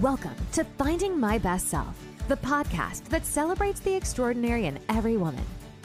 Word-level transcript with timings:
Welcome 0.00 0.34
to 0.54 0.64
Finding 0.76 1.20
My 1.20 1.38
Best 1.38 1.68
Self, 1.68 1.96
the 2.26 2.36
podcast 2.38 3.04
that 3.10 3.24
celebrates 3.24 3.78
the 3.78 3.94
extraordinary 3.94 4.66
in 4.66 4.80
every 4.88 5.16
woman. 5.16 5.44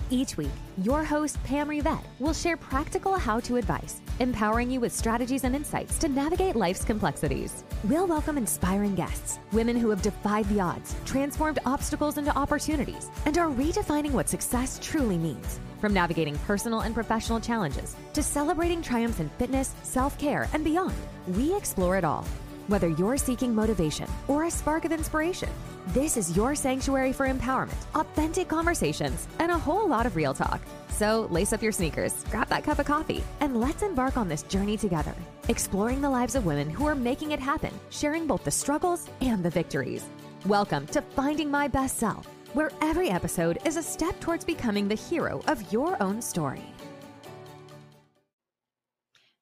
Each 0.10 0.36
week, 0.36 0.50
your 0.82 1.04
host, 1.04 1.38
Pam 1.44 1.68
Rivette, 1.68 2.04
will 2.18 2.34
share 2.34 2.58
practical 2.58 3.20
how 3.20 3.40
to 3.42 3.58
advice, 3.58 4.02
empowering 4.18 4.72
you 4.72 4.80
with 4.80 4.96
strategies 4.96 5.44
and 5.44 5.56
insights 5.56 6.00
to 6.00 6.08
navigate 6.08 6.56
life's 6.56 6.84
complexities. 6.84 7.64
We'll 7.84 8.08
welcome 8.08 8.36
inspiring 8.36 8.96
guests, 8.96 9.38
women 9.52 9.78
who 9.78 9.92
have 9.92 10.02
defied 10.02 10.50
the 10.50 10.60
odds, 10.60 10.96
transformed 11.06 11.60
obstacles 11.68 12.18
into 12.18 12.36
opportunities, 12.36 13.12
and 13.28 13.38
are 13.38 13.52
redefining 13.52 14.14
what 14.14 14.28
success 14.28 14.80
truly 14.82 15.20
means. 15.20 15.60
From 15.80 15.94
navigating 15.94 16.36
personal 16.48 16.80
and 16.80 16.96
professional 16.96 17.40
challenges 17.40 17.96
to 18.14 18.24
celebrating 18.24 18.82
triumphs 18.82 19.20
in 19.20 19.30
fitness, 19.38 19.76
self 19.84 20.18
care, 20.18 20.50
and 20.54 20.64
beyond, 20.64 20.96
we 21.28 21.56
explore 21.56 21.96
it 21.96 22.04
all. 22.04 22.26
Whether 22.70 22.90
you're 22.90 23.18
seeking 23.18 23.56
motivation 23.56 24.08
or 24.28 24.44
a 24.44 24.52
spark 24.52 24.86
of 24.86 24.92
inspiration, 24.92 25.50
this 25.88 26.16
is 26.16 26.38
your 26.38 26.54
sanctuary 26.54 27.12
for 27.12 27.28
empowerment, 27.28 27.84
authentic 27.96 28.48
conversations, 28.48 29.28
and 29.40 29.52
a 29.52 29.58
whole 29.58 29.88
lot 29.88 30.06
of 30.06 30.16
real 30.16 30.36
talk. 30.36 30.62
So 30.90 31.28
lace 31.32 31.52
up 31.52 31.64
your 31.64 31.72
sneakers, 31.72 32.24
grab 32.26 32.48
that 32.50 32.64
cup 32.64 32.78
of 32.78 32.86
coffee, 32.86 33.24
and 33.40 33.60
let's 33.60 33.82
embark 33.82 34.18
on 34.18 34.28
this 34.30 34.44
journey 34.44 34.78
together, 34.78 35.16
exploring 35.48 36.00
the 36.00 36.12
lives 36.12 36.36
of 36.36 36.46
women 36.46 36.70
who 36.70 36.86
are 36.86 36.94
making 36.94 37.32
it 37.32 37.40
happen, 37.40 37.74
sharing 37.90 38.28
both 38.28 38.44
the 38.44 38.52
struggles 38.52 39.08
and 39.20 39.44
the 39.44 39.50
victories. 39.50 40.06
Welcome 40.46 40.86
to 40.88 41.02
Finding 41.02 41.50
My 41.50 41.68
Best 41.68 41.98
Self, 41.98 42.28
where 42.54 42.70
every 42.84 43.10
episode 43.10 43.58
is 43.66 43.78
a 43.78 43.84
step 43.84 44.20
towards 44.20 44.46
becoming 44.46 44.88
the 44.88 44.94
hero 44.94 45.42
of 45.48 45.74
your 45.74 46.00
own 46.04 46.22
story. 46.22 46.72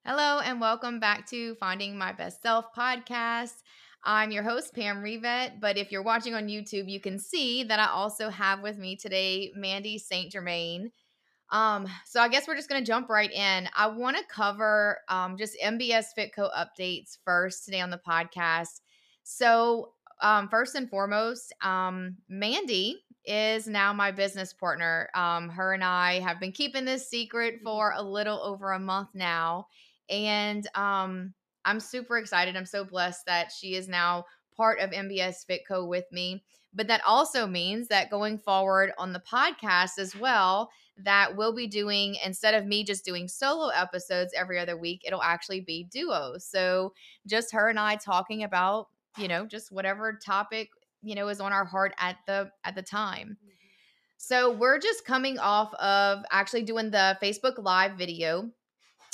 Hello, 0.10 0.40
and 0.40 0.62
welcome 0.62 1.02
back 1.02 1.28
to 1.32 1.56
Finding 1.56 1.98
My 1.98 2.14
Best 2.14 2.42
Self 2.42 2.74
podcast. 2.74 3.56
I'm 4.06 4.32
your 4.32 4.42
host, 4.42 4.74
Pam 4.74 5.04
Rivette. 5.04 5.60
But 5.60 5.78
if 5.78 5.92
you're 5.92 6.02
watching 6.02 6.34
on 6.34 6.48
YouTube, 6.48 6.90
you 6.90 7.02
can 7.02 7.20
see 7.20 7.66
that 7.66 7.78
I 7.78 7.88
also 7.88 8.30
have 8.30 8.62
with 8.62 8.78
me 8.78 8.96
today 8.96 9.52
Mandy 9.54 9.98
St. 9.98 10.32
Germain. 10.32 10.94
Um, 11.52 11.90
so 12.06 12.22
I 12.22 12.30
guess 12.30 12.48
we're 12.48 12.56
just 12.56 12.70
going 12.70 12.82
to 12.82 12.88
jump 12.88 13.10
right 13.10 13.30
in. 13.30 13.68
I 13.76 13.88
want 13.88 14.16
to 14.16 14.24
cover 14.34 15.00
um, 15.10 15.36
just 15.38 15.58
MBS 15.62 16.06
Fitco 16.18 16.50
updates 16.56 17.18
first 17.26 17.66
today 17.66 17.82
on 17.82 17.90
the 17.90 18.00
podcast. 18.08 18.80
So, 19.24 19.92
um, 20.22 20.48
first 20.48 20.76
and 20.76 20.90
foremost, 20.90 21.54
um, 21.62 22.16
Mandy 22.30 23.04
is 23.26 23.68
now 23.68 23.92
my 23.92 24.12
business 24.12 24.54
partner. 24.54 25.10
Um, 25.14 25.50
her 25.50 25.74
and 25.74 25.84
I 25.84 26.22
have 26.22 26.40
been 26.40 26.54
keeping 26.54 26.86
this 26.86 27.10
secret 27.10 27.60
for 27.62 27.92
a 27.94 28.02
little 28.02 28.42
over 28.42 28.72
a 28.72 28.80
month 28.80 29.10
now 29.14 29.68
and 30.10 30.68
um, 30.76 31.34
I'm 31.66 31.80
super 31.80 32.18
excited. 32.18 32.56
I'm 32.56 32.66
so 32.66 32.84
blessed 32.84 33.26
that 33.26 33.52
she 33.52 33.76
is 33.76 33.88
now 33.88 34.26
part 34.56 34.80
of 34.80 34.92
MBS 34.92 35.46
Fitco 35.50 35.88
with 35.88 36.06
me. 36.12 36.44
But 36.74 36.88
that 36.88 37.02
also 37.06 37.48
means 37.48 37.88
that 37.88 38.10
going 38.10 38.38
forward 38.38 38.92
on 38.98 39.14
the 39.14 39.22
podcast 39.22 39.98
as 40.00 40.16
well, 40.16 40.70
that 41.04 41.36
we'll 41.36 41.56
be 41.56 41.68
doing 41.68 42.18
instead 42.26 42.54
of 42.54 42.66
me 42.66 42.84
just 42.84 43.06
doing 43.06 43.28
solo 43.28 43.70
episodes 43.70 44.34
every 44.36 44.60
other 44.60 44.78
week, 44.78 45.02
it'll 45.06 45.22
actually 45.22 45.62
be 45.62 45.88
duos. 45.92 46.46
So 46.46 46.94
just 47.26 47.54
her 47.54 47.70
and 47.70 47.80
I 47.80 47.96
talking 47.96 48.44
about, 48.44 48.88
you 49.18 49.28
know, 49.28 49.46
just 49.46 49.72
whatever 49.72 50.20
topic, 50.24 50.70
you 51.02 51.16
know, 51.16 51.28
is 51.30 51.40
on 51.40 51.54
our 51.54 51.66
heart 51.66 51.94
at 52.00 52.18
the 52.28 52.52
at 52.64 52.76
the 52.76 52.82
time. 52.82 53.38
Mm-hmm. 53.40 53.54
So 54.18 54.52
we're 54.52 54.80
just 54.80 55.06
coming 55.06 55.38
off 55.38 55.74
of 55.76 56.24
actually 56.32 56.64
doing 56.64 56.92
the 56.92 57.18
Facebook 57.22 57.64
Live 57.64 57.94
video 57.94 58.50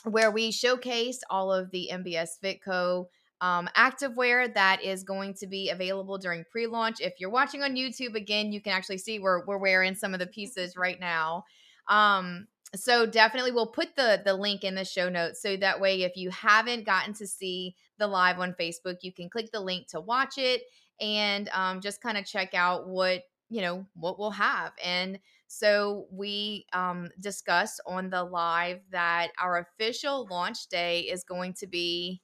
where 0.03 0.31
we 0.31 0.51
showcase 0.51 1.19
all 1.29 1.51
of 1.51 1.71
the 1.71 1.89
MBS 1.91 2.31
Fitco 2.43 3.07
um, 3.41 3.69
activewear 3.75 4.53
that 4.53 4.81
is 4.83 5.03
going 5.03 5.33
to 5.35 5.47
be 5.47 5.69
available 5.69 6.17
during 6.17 6.45
pre-launch. 6.49 7.01
If 7.01 7.15
you're 7.19 7.29
watching 7.29 7.61
on 7.61 7.75
YouTube, 7.75 8.15
again, 8.15 8.53
you 8.53 8.61
can 8.61 8.71
actually 8.71 8.99
see 8.99 9.19
we're 9.19 9.45
we're 9.45 9.57
wearing 9.57 9.95
some 9.95 10.13
of 10.13 10.19
the 10.19 10.27
pieces 10.27 10.77
right 10.77 10.99
now. 10.99 11.43
Um, 11.89 12.47
so 12.75 13.05
definitely, 13.05 13.51
we'll 13.51 13.67
put 13.67 13.95
the 13.95 14.21
the 14.23 14.33
link 14.33 14.63
in 14.63 14.75
the 14.75 14.85
show 14.85 15.09
notes 15.09 15.41
so 15.41 15.57
that 15.57 15.81
way, 15.81 16.03
if 16.03 16.15
you 16.15 16.29
haven't 16.29 16.85
gotten 16.85 17.13
to 17.15 17.27
see 17.27 17.75
the 17.97 18.07
live 18.07 18.39
on 18.39 18.55
Facebook, 18.59 18.97
you 19.01 19.11
can 19.11 19.29
click 19.29 19.51
the 19.51 19.59
link 19.59 19.87
to 19.89 19.99
watch 19.99 20.37
it 20.37 20.63
and 21.01 21.49
um, 21.49 21.81
just 21.81 22.01
kind 22.01 22.17
of 22.17 22.25
check 22.25 22.53
out 22.53 22.87
what 22.87 23.23
you 23.49 23.61
know 23.61 23.85
what 23.95 24.17
we'll 24.17 24.31
have 24.31 24.71
and 24.83 25.19
so 25.53 26.07
we 26.11 26.65
um, 26.73 27.09
discussed 27.19 27.79
on 27.85 28.09
the 28.09 28.23
live 28.23 28.79
that 28.91 29.27
our 29.39 29.59
official 29.59 30.27
launch 30.31 30.67
day 30.67 31.01
is 31.01 31.23
going 31.23 31.53
to 31.59 31.67
be 31.67 32.23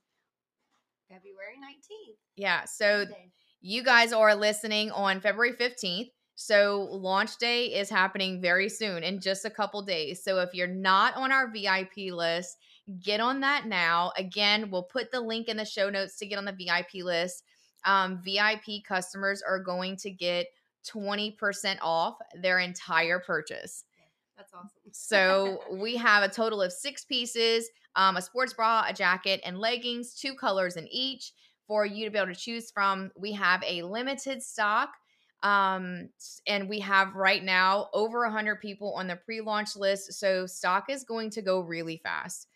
February 1.08 1.58
19th. 1.64 2.16
Yeah. 2.36 2.66
So 2.66 3.06
you 3.62 3.84
guys 3.84 4.14
are 4.14 4.34
listening 4.34 4.90
on 4.90 5.22
February 5.22 5.54
15th. 5.54 6.10
So 6.34 6.88
launch 6.90 7.38
day 7.38 7.68
is 7.68 7.88
happening 7.88 8.42
very 8.42 8.68
soon 8.68 9.04
in 9.04 9.22
just 9.22 9.46
a 9.46 9.52
couple 9.52 9.84
days. 9.84 10.24
So 10.24 10.40
if 10.40 10.56
you're 10.56 10.66
not 10.66 11.16
on 11.16 11.32
our 11.32 11.52
VIP 11.52 12.12
list, 12.12 12.58
get 13.00 13.20
on 13.20 13.42
that 13.42 13.68
now. 13.68 14.12
Again, 14.18 14.72
we'll 14.72 14.84
put 14.84 15.12
the 15.12 15.22
link 15.22 15.50
in 15.50 15.58
the 15.58 15.66
show 15.66 15.92
notes 15.92 16.18
to 16.18 16.26
get 16.26 16.40
on 16.40 16.46
the 16.46 16.54
VIP 16.58 17.06
list. 17.06 17.44
Um, 17.86 18.24
VIP 18.26 18.84
customers 18.88 19.44
are 19.48 19.60
going 19.60 19.98
to 19.98 20.10
get 20.10 20.48
20% 20.88 21.78
off 21.82 22.18
their 22.42 22.60
entire 22.60 23.20
purchase. 23.20 23.84
That's 24.38 24.54
awesome. 24.54 24.70
so 24.92 25.62
we 25.72 25.98
have 25.98 26.24
a 26.24 26.30
total 26.30 26.62
of 26.62 26.72
six 26.72 27.04
pieces 27.04 27.70
um, 27.96 28.18
a 28.18 28.22
sports 28.22 28.54
bra, 28.54 28.86
a 28.88 28.94
jacket, 28.94 29.42
and 29.44 29.60
leggings, 29.60 30.14
two 30.14 30.36
colors 30.36 30.78
in 30.78 30.88
each 30.90 31.34
for 31.68 31.86
you 31.86 32.06
to 32.06 32.12
be 32.12 32.18
able 32.18 32.34
to 32.34 32.40
choose 32.40 32.72
from. 32.72 33.12
We 33.18 33.34
have 33.34 33.64
a 33.66 33.84
limited 33.84 34.42
stock. 34.42 34.92
Um, 35.42 36.10
and 36.48 36.68
we 36.68 36.80
have 36.80 37.16
right 37.16 37.42
now 37.42 37.88
over 37.94 38.24
100 38.24 38.60
people 38.60 38.94
on 38.96 39.08
the 39.08 39.16
pre 39.16 39.40
launch 39.40 39.76
list. 39.78 40.14
So 40.14 40.46
stock 40.46 40.90
is 40.90 41.06
going 41.06 41.30
to 41.32 41.42
go 41.42 41.62
really 41.62 41.98
fast 41.98 42.48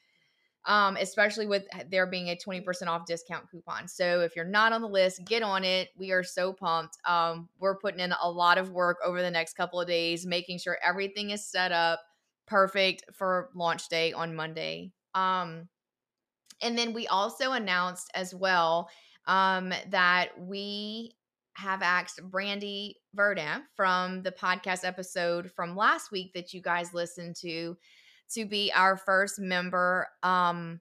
um, 0.65 0.97
especially 0.97 1.45
with 1.45 1.65
there 1.89 2.07
being 2.07 2.29
a 2.29 2.37
20% 2.37 2.87
off 2.87 3.05
discount 3.05 3.49
coupon. 3.51 3.87
So 3.87 4.21
if 4.21 4.35
you're 4.35 4.45
not 4.45 4.71
on 4.71 4.81
the 4.81 4.87
list, 4.87 5.25
get 5.25 5.43
on 5.43 5.63
it. 5.63 5.89
We 5.97 6.11
are 6.11 6.23
so 6.23 6.53
pumped. 6.53 6.97
Um, 7.05 7.49
we're 7.59 7.77
putting 7.77 7.99
in 7.99 8.13
a 8.21 8.29
lot 8.29 8.57
of 8.57 8.71
work 8.71 8.97
over 9.03 9.21
the 9.21 9.31
next 9.31 9.55
couple 9.55 9.81
of 9.81 9.87
days, 9.87 10.25
making 10.25 10.59
sure 10.59 10.77
everything 10.83 11.31
is 11.31 11.45
set 11.45 11.71
up 11.71 11.99
perfect 12.47 13.03
for 13.13 13.49
launch 13.55 13.89
day 13.89 14.13
on 14.13 14.35
Monday. 14.35 14.91
Um, 15.13 15.67
and 16.61 16.77
then 16.77 16.93
we 16.93 17.07
also 17.07 17.51
announced 17.51 18.09
as 18.13 18.33
well 18.33 18.89
um, 19.27 19.73
that 19.89 20.29
we 20.39 21.15
have 21.55 21.81
asked 21.81 22.21
Brandy 22.23 22.97
Verdamp 23.15 23.63
from 23.75 24.23
the 24.23 24.31
podcast 24.31 24.85
episode 24.85 25.51
from 25.51 25.75
last 25.75 26.11
week 26.11 26.33
that 26.33 26.53
you 26.53 26.61
guys 26.61 26.93
listened 26.93 27.35
to 27.41 27.77
to 28.31 28.45
be 28.45 28.71
our 28.73 28.97
first 28.97 29.39
member 29.39 30.07
um 30.23 30.79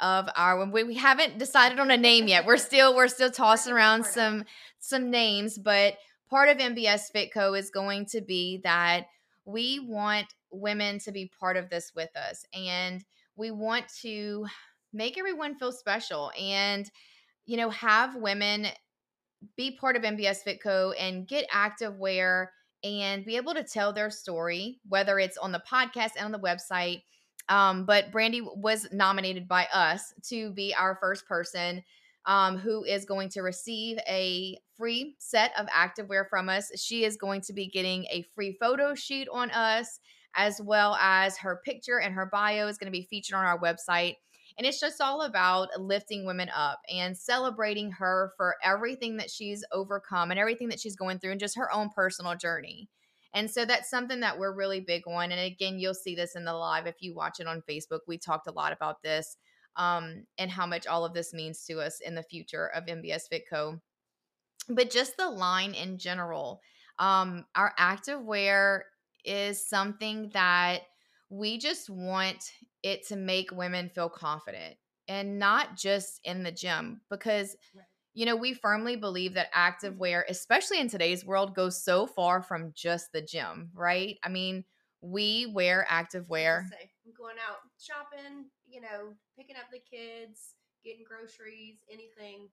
of 0.00 0.28
our 0.36 0.64
we, 0.66 0.82
we 0.84 0.94
haven't 0.94 1.38
decided 1.38 1.78
on 1.78 1.90
a 1.90 1.96
name 1.96 2.28
yet. 2.28 2.46
We're 2.46 2.56
still 2.56 2.94
we're 2.94 3.08
still 3.08 3.30
tossing 3.30 3.72
around 3.74 4.04
some 4.04 4.44
some 4.78 5.10
names, 5.10 5.58
but 5.58 5.94
part 6.28 6.48
of 6.48 6.58
MBS 6.58 7.12
Fitco 7.14 7.58
is 7.58 7.70
going 7.70 8.06
to 8.06 8.20
be 8.20 8.60
that 8.64 9.06
we 9.44 9.78
want 9.80 10.26
women 10.50 10.98
to 11.00 11.12
be 11.12 11.30
part 11.38 11.56
of 11.56 11.68
this 11.68 11.92
with 11.94 12.14
us 12.16 12.44
and 12.54 13.04
we 13.36 13.50
want 13.50 13.84
to 14.02 14.46
make 14.92 15.18
everyone 15.18 15.56
feel 15.56 15.72
special 15.72 16.30
and 16.40 16.90
you 17.46 17.56
know 17.56 17.70
have 17.70 18.14
women 18.14 18.66
be 19.56 19.76
part 19.76 19.96
of 19.96 20.02
MBS 20.02 20.38
Fitco 20.46 20.94
and 20.98 21.26
get 21.26 21.46
active 21.50 21.98
wear 21.98 22.52
and 22.84 23.24
be 23.24 23.36
able 23.36 23.54
to 23.54 23.64
tell 23.64 23.92
their 23.92 24.10
story, 24.10 24.78
whether 24.88 25.18
it's 25.18 25.38
on 25.38 25.50
the 25.50 25.62
podcast 25.68 26.10
and 26.16 26.26
on 26.26 26.32
the 26.32 26.38
website. 26.38 27.02
Um, 27.48 27.84
but 27.84 28.12
Brandy 28.12 28.42
was 28.42 28.86
nominated 28.92 29.48
by 29.48 29.66
us 29.72 30.14
to 30.28 30.50
be 30.52 30.74
our 30.74 30.96
first 31.00 31.26
person 31.26 31.82
um, 32.26 32.56
who 32.56 32.84
is 32.84 33.04
going 33.04 33.28
to 33.30 33.42
receive 33.42 33.98
a 34.08 34.58
free 34.76 35.14
set 35.18 35.52
of 35.58 35.66
activewear 35.66 36.28
from 36.28 36.48
us. 36.48 36.70
She 36.80 37.04
is 37.04 37.16
going 37.16 37.40
to 37.42 37.52
be 37.52 37.66
getting 37.66 38.04
a 38.10 38.24
free 38.34 38.56
photo 38.58 38.94
shoot 38.94 39.28
on 39.32 39.50
us, 39.50 39.98
as 40.36 40.60
well 40.62 40.96
as 41.00 41.36
her 41.38 41.60
picture 41.64 42.00
and 42.00 42.14
her 42.14 42.26
bio 42.26 42.66
is 42.66 42.78
going 42.78 42.90
to 42.90 42.98
be 42.98 43.06
featured 43.08 43.36
on 43.36 43.44
our 43.44 43.58
website. 43.58 44.16
And 44.56 44.66
it's 44.66 44.80
just 44.80 45.00
all 45.00 45.22
about 45.22 45.68
lifting 45.78 46.26
women 46.26 46.48
up 46.54 46.80
and 46.92 47.16
celebrating 47.16 47.90
her 47.92 48.32
for 48.36 48.56
everything 48.62 49.16
that 49.16 49.30
she's 49.30 49.64
overcome 49.72 50.30
and 50.30 50.38
everything 50.38 50.68
that 50.68 50.78
she's 50.78 50.96
going 50.96 51.18
through 51.18 51.32
and 51.32 51.40
just 51.40 51.56
her 51.56 51.72
own 51.72 51.90
personal 51.94 52.36
journey. 52.36 52.88
And 53.34 53.50
so 53.50 53.64
that's 53.64 53.90
something 53.90 54.20
that 54.20 54.38
we're 54.38 54.54
really 54.54 54.80
big 54.80 55.02
on. 55.08 55.32
And 55.32 55.40
again, 55.40 55.80
you'll 55.80 55.92
see 55.92 56.14
this 56.14 56.36
in 56.36 56.44
the 56.44 56.52
live 56.52 56.86
if 56.86 56.96
you 57.00 57.14
watch 57.14 57.40
it 57.40 57.48
on 57.48 57.64
Facebook. 57.68 58.00
We 58.06 58.16
talked 58.16 58.46
a 58.46 58.52
lot 58.52 58.72
about 58.72 59.02
this 59.02 59.36
um, 59.76 60.24
and 60.38 60.50
how 60.50 60.66
much 60.66 60.86
all 60.86 61.04
of 61.04 61.14
this 61.14 61.34
means 61.34 61.64
to 61.64 61.80
us 61.80 62.00
in 62.00 62.14
the 62.14 62.22
future 62.22 62.68
of 62.68 62.86
MBS 62.86 63.22
Fitco. 63.32 63.80
But 64.68 64.90
just 64.90 65.16
the 65.16 65.28
line 65.28 65.74
in 65.74 65.98
general, 65.98 66.60
um, 67.00 67.44
our 67.56 67.74
active 67.76 68.22
wear 68.22 68.86
is 69.24 69.66
something 69.66 70.30
that 70.32 70.82
we 71.34 71.58
just 71.58 71.90
want 71.90 72.52
it 72.82 73.06
to 73.08 73.16
make 73.16 73.50
women 73.50 73.88
feel 73.88 74.08
confident 74.08 74.76
and 75.08 75.38
not 75.38 75.76
just 75.76 76.20
in 76.24 76.44
the 76.44 76.52
gym 76.52 77.00
because 77.10 77.56
right. 77.74 77.84
you 78.14 78.24
know, 78.24 78.36
we 78.36 78.54
firmly 78.54 78.94
believe 78.94 79.34
that 79.34 79.48
active 79.52 79.94
mm-hmm. 79.94 80.00
wear, 80.00 80.26
especially 80.28 80.78
in 80.78 80.88
today's 80.88 81.24
world, 81.24 81.54
goes 81.54 81.82
so 81.82 82.06
far 82.06 82.40
from 82.40 82.72
just 82.74 83.12
the 83.12 83.20
gym, 83.20 83.70
right? 83.74 84.16
I 84.22 84.28
mean, 84.28 84.64
we 85.00 85.46
wear 85.52 85.84
active 85.88 86.28
wear. 86.28 86.68
I'm 86.70 87.12
going 87.18 87.36
out 87.48 87.58
shopping, 87.80 88.46
you 88.66 88.80
know, 88.80 89.14
picking 89.36 89.56
up 89.56 89.66
the 89.72 89.80
kids, 89.80 90.54
getting 90.84 91.04
groceries, 91.06 91.78
anything. 91.90 92.48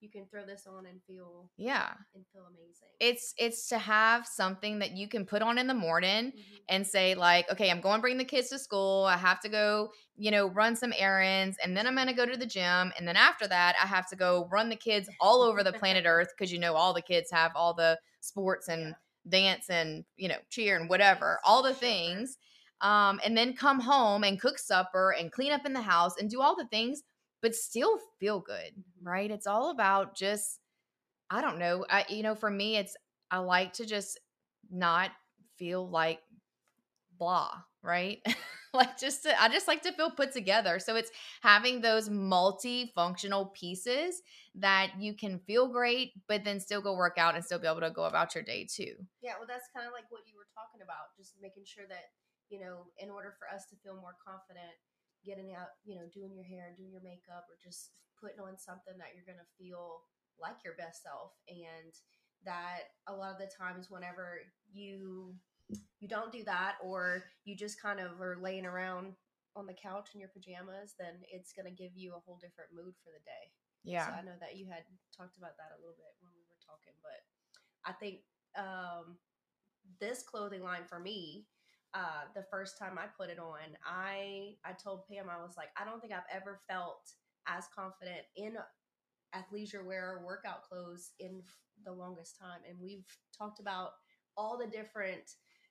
You 0.00 0.10
can 0.10 0.26
throw 0.26 0.44
this 0.46 0.66
on 0.66 0.86
and 0.86 1.02
feel 1.04 1.50
Yeah. 1.56 1.96
and 2.14 2.26
feel 2.32 2.46
amazing. 2.46 2.88
It's 2.98 3.34
it's 3.36 3.68
to 3.68 3.78
have 3.78 4.26
something 4.26 4.78
that 4.78 4.92
you 4.92 5.06
can 5.06 5.26
put 5.26 5.42
on 5.42 5.58
in 5.58 5.66
the 5.66 5.74
morning 5.74 6.32
Mhm. 6.32 6.66
and 6.66 6.86
say 6.86 7.14
like, 7.14 7.50
okay, 7.50 7.70
I'm 7.70 7.82
going 7.82 7.96
to 7.98 8.00
bring 8.00 8.16
the 8.16 8.24
kids 8.24 8.48
to 8.48 8.58
school. 8.58 9.04
I 9.04 9.18
have 9.18 9.38
to 9.40 9.50
go, 9.50 9.90
you 10.16 10.30
know, 10.30 10.46
run 10.48 10.76
some 10.76 10.94
errands 10.96 11.58
and 11.62 11.76
then 11.76 11.86
I'm 11.86 11.94
going 11.94 12.06
to 12.06 12.14
go 12.14 12.24
to 12.24 12.38
the 12.38 12.46
gym 12.46 12.92
and 12.98 13.06
then 13.06 13.16
after 13.16 13.46
that 13.48 13.76
I 13.82 13.86
have 13.86 14.08
to 14.08 14.16
go 14.16 14.48
run 14.50 14.70
the 14.70 14.76
kids 14.76 15.10
all 15.20 15.42
over 15.42 15.62
the 15.62 15.74
planet 15.74 16.04
Earth 16.06 16.28
because 16.36 16.50
you 16.50 16.58
know 16.58 16.74
all 16.74 16.94
the 16.94 17.02
kids 17.02 17.30
have 17.30 17.52
all 17.54 17.74
the 17.74 18.00
sports 18.20 18.66
and 18.66 18.94
Yeah. 18.94 18.98
dance 19.28 19.68
and, 19.68 20.06
you 20.16 20.28
know, 20.28 20.38
cheer 20.48 20.78
and 20.80 20.88
whatever, 20.88 21.38
all 21.44 21.62
the 21.62 21.74
things. 21.74 22.38
Um 22.80 23.20
and 23.22 23.36
then 23.36 23.54
come 23.54 23.80
home 23.80 24.24
and 24.24 24.40
cook 24.40 24.58
supper 24.58 25.12
and 25.12 25.30
clean 25.30 25.52
up 25.52 25.66
in 25.66 25.74
the 25.74 25.82
house 25.82 26.16
and 26.16 26.30
do 26.30 26.40
all 26.40 26.56
the 26.56 26.66
things 26.68 27.02
but 27.42 27.54
still 27.54 27.98
feel 28.20 28.40
good, 28.40 28.72
right? 29.02 29.30
It's 29.30 29.46
all 29.46 29.70
about 29.70 30.16
just 30.16 30.60
I 31.30 31.40
don't 31.40 31.58
know. 31.58 31.84
I 31.90 32.04
you 32.08 32.22
know, 32.22 32.34
for 32.34 32.50
me 32.50 32.76
it's 32.76 32.96
I 33.30 33.38
like 33.38 33.74
to 33.74 33.86
just 33.86 34.18
not 34.70 35.10
feel 35.58 35.88
like 35.88 36.20
blah, 37.18 37.52
right? 37.82 38.18
like 38.74 38.98
just 38.98 39.22
to, 39.24 39.42
I 39.42 39.48
just 39.48 39.68
like 39.68 39.82
to 39.82 39.92
feel 39.92 40.10
put 40.10 40.32
together. 40.32 40.78
So 40.78 40.96
it's 40.96 41.10
having 41.42 41.80
those 41.80 42.08
multifunctional 42.08 43.52
pieces 43.54 44.22
that 44.56 44.92
you 44.98 45.14
can 45.14 45.38
feel 45.46 45.68
great, 45.68 46.12
but 46.28 46.44
then 46.44 46.60
still 46.60 46.80
go 46.80 46.94
work 46.94 47.16
out 47.18 47.34
and 47.34 47.44
still 47.44 47.58
be 47.58 47.66
able 47.66 47.80
to 47.80 47.90
go 47.90 48.04
about 48.04 48.34
your 48.34 48.44
day 48.44 48.66
too. 48.70 48.94
Yeah, 49.22 49.32
well, 49.38 49.48
that's 49.48 49.68
kind 49.74 49.86
of 49.86 49.92
like 49.92 50.10
what 50.10 50.22
you 50.26 50.36
were 50.36 50.48
talking 50.54 50.82
about, 50.82 51.16
just 51.16 51.34
making 51.40 51.64
sure 51.64 51.84
that, 51.88 52.12
you 52.48 52.60
know, 52.60 52.86
in 52.98 53.10
order 53.10 53.34
for 53.38 53.48
us 53.52 53.64
to 53.70 53.76
feel 53.82 53.96
more 53.96 54.16
confident, 54.24 54.76
getting 55.26 55.52
out, 55.52 55.74
you 55.84 55.96
know, 55.96 56.06
doing 56.14 56.32
your 56.32 56.46
hair, 56.46 56.70
and 56.70 56.76
doing 56.76 56.92
your 56.92 57.02
makeup, 57.02 57.50
or 57.50 57.58
just 57.58 57.90
putting 58.20 58.38
on 58.38 58.56
something 58.56 58.94
that 58.98 59.12
you're 59.12 59.26
going 59.26 59.42
to 59.42 59.56
feel 59.58 60.06
like 60.40 60.62
your 60.64 60.78
best 60.78 61.02
self. 61.02 61.34
And 61.50 61.92
that 62.44 62.94
a 63.08 63.12
lot 63.12 63.34
of 63.34 63.38
the 63.42 63.50
times, 63.50 63.90
whenever 63.90 64.40
you 64.72 65.34
you 65.98 66.06
don't 66.06 66.30
do 66.30 66.44
that, 66.44 66.78
or 66.82 67.24
you 67.44 67.56
just 67.56 67.82
kind 67.82 67.98
of 67.98 68.20
are 68.22 68.38
laying 68.40 68.64
around 68.64 69.18
on 69.56 69.66
the 69.66 69.74
couch 69.74 70.10
in 70.14 70.20
your 70.20 70.30
pajamas, 70.30 70.94
then 70.98 71.18
it's 71.32 71.52
going 71.52 71.66
to 71.66 71.74
give 71.74 71.90
you 71.96 72.14
a 72.14 72.22
whole 72.22 72.38
different 72.38 72.70
mood 72.76 72.94
for 73.02 73.10
the 73.10 73.24
day. 73.24 73.50
Yeah. 73.82 74.06
So 74.06 74.12
I 74.12 74.22
know 74.22 74.36
that 74.38 74.56
you 74.56 74.66
had 74.68 74.84
talked 75.16 75.38
about 75.38 75.56
that 75.56 75.74
a 75.74 75.80
little 75.80 75.96
bit 75.96 76.12
when 76.20 76.30
we 76.36 76.44
were 76.44 76.60
talking, 76.60 76.94
but 77.02 77.24
I 77.88 77.92
think 77.96 78.20
um, 78.54 79.16
this 79.98 80.22
clothing 80.22 80.62
line 80.62 80.84
for 80.86 81.00
me, 81.00 81.46
uh, 81.96 82.28
the 82.36 82.44
first 82.50 82.78
time 82.78 82.98
I 82.98 83.06
put 83.18 83.30
it 83.30 83.40
on, 83.40 83.76
I 83.86 84.54
I 84.64 84.72
told 84.72 85.08
Pam 85.08 85.30
I 85.30 85.42
was 85.42 85.54
like, 85.56 85.70
I 85.80 85.84
don't 85.86 86.00
think 86.00 86.12
I've 86.12 86.30
ever 86.32 86.60
felt 86.68 87.00
as 87.48 87.64
confident 87.74 88.26
in 88.36 88.56
athleisure 89.34 89.84
wear 89.84 90.16
or 90.16 90.26
workout 90.26 90.62
clothes 90.62 91.12
in 91.20 91.42
the 91.84 91.92
longest 91.92 92.38
time. 92.38 92.60
And 92.68 92.78
we've 92.80 93.06
talked 93.36 93.60
about 93.60 93.90
all 94.36 94.58
the 94.58 94.66
different 94.66 95.22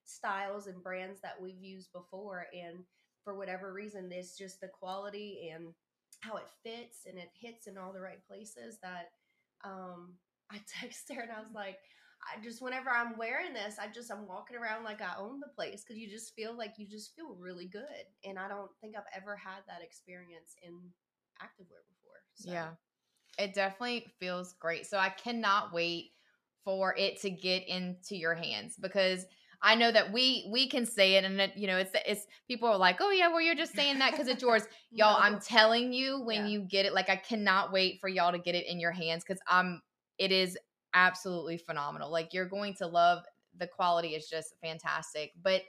styles 0.06 0.68
and 0.68 0.84
brands 0.84 1.22
that 1.22 1.42
we've 1.42 1.62
used 1.62 1.92
before, 1.94 2.48
and 2.54 2.80
for 3.24 3.36
whatever 3.38 3.74
reason, 3.74 4.10
it's 4.12 4.38
just 4.38 4.62
the 4.62 4.68
quality 4.68 5.52
and 5.54 5.74
how 6.22 6.38
it 6.38 6.50
fits 6.64 7.06
and 7.08 7.20
it 7.20 7.30
hits 7.40 7.68
in 7.68 7.78
all 7.78 7.94
the 7.94 8.02
right 8.02 8.26
places 8.28 8.80
that 8.82 9.12
um 9.64 10.16
I 10.52 10.58
texted 10.84 11.16
her 11.16 11.22
and 11.22 11.32
I 11.32 11.40
was 11.40 11.54
like 11.54 11.78
I 12.26 12.42
just 12.42 12.62
whenever 12.62 12.90
I'm 12.90 13.18
wearing 13.18 13.54
this 13.54 13.78
I 13.80 13.88
just 13.88 14.12
I'm 14.12 14.28
walking 14.28 14.58
around 14.58 14.84
like 14.84 15.02
I 15.02 15.16
own 15.20 15.40
the 15.40 15.48
place 15.48 15.84
cuz 15.84 15.98
you 15.98 16.10
just 16.10 16.36
feel 16.36 16.54
like 16.58 16.74
you 16.78 16.88
just 16.88 17.16
feel 17.16 17.36
really 17.36 17.68
good 17.68 18.06
and 18.24 18.40
I 18.40 18.48
don't 18.48 18.72
think 18.82 18.96
I've 18.96 19.04
ever 19.14 19.36
had 19.36 19.62
that 19.68 19.82
experience 19.84 20.56
in 20.64 20.92
activewear 21.42 21.86
before. 21.88 22.24
So 22.34 22.52
Yeah. 22.52 22.70
It 23.38 23.54
definitely 23.54 24.08
feels 24.20 24.54
great. 24.54 24.86
So 24.86 24.98
I 24.98 25.10
cannot 25.10 25.74
wait 25.74 26.12
for 26.64 26.96
it 26.98 27.22
to 27.22 27.30
get 27.30 27.68
into 27.68 28.16
your 28.16 28.34
hands 28.34 28.76
because 28.80 29.26
I 29.62 29.76
know 29.76 29.92
that 29.92 30.12
we 30.14 30.48
we 30.52 30.68
can 30.68 30.86
say 30.86 31.16
it 31.16 31.24
and 31.24 31.40
that 31.40 31.58
you 31.58 31.68
know 31.68 31.78
it's 31.78 31.92
it's 32.06 32.28
people 32.48 32.68
are 32.70 32.78
like, 32.78 32.98
"Oh 33.00 33.12
yeah, 33.12 33.30
well 33.30 33.42
you're 33.42 33.56
just 33.56 33.76
saying 33.76 34.00
that 34.00 34.16
cuz 34.16 34.28
it's 34.28 34.42
yours." 34.42 34.64
Y'all, 34.92 35.18
I'm 35.20 35.40
telling 35.40 35.92
you 35.94 36.22
when 36.22 36.46
Yeah. 36.46 36.48
you 36.48 36.62
get 36.62 36.86
it 36.86 36.94
like 36.94 37.10
I 37.10 37.16
cannot 37.16 37.72
wait 37.72 38.00
for 38.00 38.08
y'all 38.10 38.32
to 38.32 38.40
get 38.40 38.56
it 38.56 38.66
in 38.68 38.80
your 38.80 38.92
hands 38.92 39.24
cuz 39.24 39.40
I'm 39.48 39.82
it 40.18 40.32
is 40.32 40.58
absolutely 40.96 41.58
phenomenal. 41.58 42.12
Like 42.12 42.34
you're 42.34 42.50
going 42.50 42.76
to 42.76 42.88
love 42.88 43.26
the 43.58 43.68
quality 43.68 44.10
is 44.16 44.30
just 44.30 44.56
fantastic. 44.64 45.34
But 45.44 45.64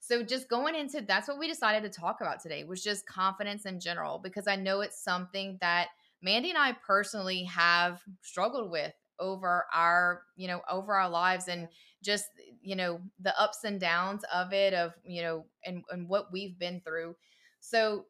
so 0.00 0.22
just 0.22 0.48
going 0.50 0.74
into 0.74 1.00
that's 1.00 1.28
what 1.28 1.38
we 1.38 1.48
decided 1.48 1.82
to 1.90 2.00
talk 2.00 2.20
about 2.20 2.42
today 2.42 2.64
was 2.64 2.82
just 2.82 3.06
confidence 3.06 3.64
in 3.64 3.80
general 3.80 4.20
because 4.22 4.46
I 4.46 4.56
know 4.56 4.82
it's 4.82 5.02
something 5.02 5.56
that 5.62 5.88
Mandy 6.22 6.50
and 6.50 6.58
I 6.58 6.72
personally 6.86 7.44
have 7.44 8.02
struggled 8.22 8.70
with 8.70 8.92
over 9.18 9.66
our, 9.72 10.22
you 10.36 10.48
know, 10.48 10.60
over 10.70 10.94
our 10.94 11.08
lives 11.08 11.48
and 11.48 11.68
just, 12.02 12.26
you 12.60 12.76
know, 12.76 13.00
the 13.20 13.38
ups 13.40 13.64
and 13.64 13.80
downs 13.80 14.24
of 14.34 14.52
it 14.52 14.74
of, 14.74 14.92
you 15.04 15.22
know, 15.22 15.46
and 15.64 15.82
and 15.90 16.08
what 16.08 16.32
we've 16.32 16.58
been 16.58 16.80
through. 16.80 17.16
So, 17.60 18.06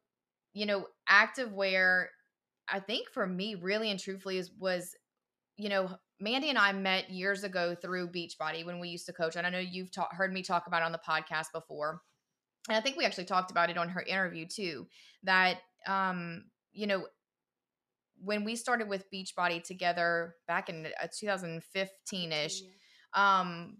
you 0.52 0.66
know, 0.66 0.86
active 1.08 1.52
wear 1.52 2.10
I 2.68 2.80
think 2.80 3.10
for 3.10 3.26
me 3.26 3.54
really 3.56 3.90
and 3.90 4.00
truthfully 4.00 4.38
is 4.38 4.50
was 4.58 4.96
you 5.56 5.68
know, 5.68 5.96
Mandy 6.24 6.48
and 6.48 6.58
I 6.58 6.72
met 6.72 7.10
years 7.10 7.44
ago 7.44 7.74
through 7.74 8.08
Beachbody 8.08 8.64
when 8.64 8.80
we 8.80 8.88
used 8.88 9.04
to 9.06 9.12
coach. 9.12 9.36
And 9.36 9.46
I 9.46 9.50
know 9.50 9.58
you've 9.58 9.92
ta- 9.92 10.08
heard 10.10 10.32
me 10.32 10.42
talk 10.42 10.66
about 10.66 10.80
it 10.80 10.86
on 10.86 10.92
the 10.92 11.00
podcast 11.06 11.52
before. 11.52 12.00
And 12.68 12.76
I 12.78 12.80
think 12.80 12.96
we 12.96 13.04
actually 13.04 13.26
talked 13.26 13.50
about 13.50 13.68
it 13.68 13.76
on 13.76 13.90
her 13.90 14.00
interview 14.00 14.46
too. 14.46 14.86
That, 15.24 15.58
um, 15.86 16.44
you 16.72 16.86
know, 16.86 17.06
when 18.22 18.42
we 18.42 18.56
started 18.56 18.88
with 18.88 19.04
Beachbody 19.12 19.62
together 19.62 20.36
back 20.48 20.70
in 20.70 20.86
uh, 21.02 21.08
2015 21.14 22.32
ish, 22.32 22.62
um, 23.12 23.76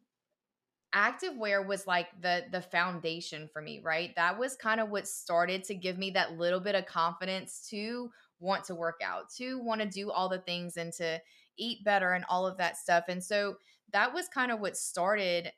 activewear 0.94 1.67
was 1.67 1.87
like 1.87 2.08
the 2.20 2.44
the 2.52 2.62
foundation 2.62 3.49
for 3.52 3.61
me 3.61 3.81
right 3.82 4.14
that 4.14 4.38
was 4.38 4.55
kind 4.55 4.81
of 4.81 4.91
what 4.91 5.08
started 5.08 5.64
to 5.64 5.75
give 5.75 5.99
me 5.99 6.08
that 6.08 6.38
little 6.38 6.61
bit 6.61 6.76
of 6.76 6.87
confidence 6.87 7.67
to 7.69 8.08
want 8.38 8.62
to 8.62 8.76
work 8.76 9.00
out 9.05 9.29
to 9.29 9.58
want 9.58 9.81
to 9.81 9.88
do 9.88 10.12
all 10.12 10.29
the 10.29 10.38
things 10.38 10.76
and 10.76 10.93
to 10.93 11.20
eat 11.59 11.85
better 11.85 12.12
and 12.12 12.25
all 12.29 12.47
of 12.47 12.56
that 12.58 12.77
stuff 12.77 13.05
and 13.08 13.23
so 13.23 13.56
that 13.93 14.13
was 14.13 14.29
kind 14.29 14.51
of 14.53 14.61
what 14.61 14.77
started 14.77 15.53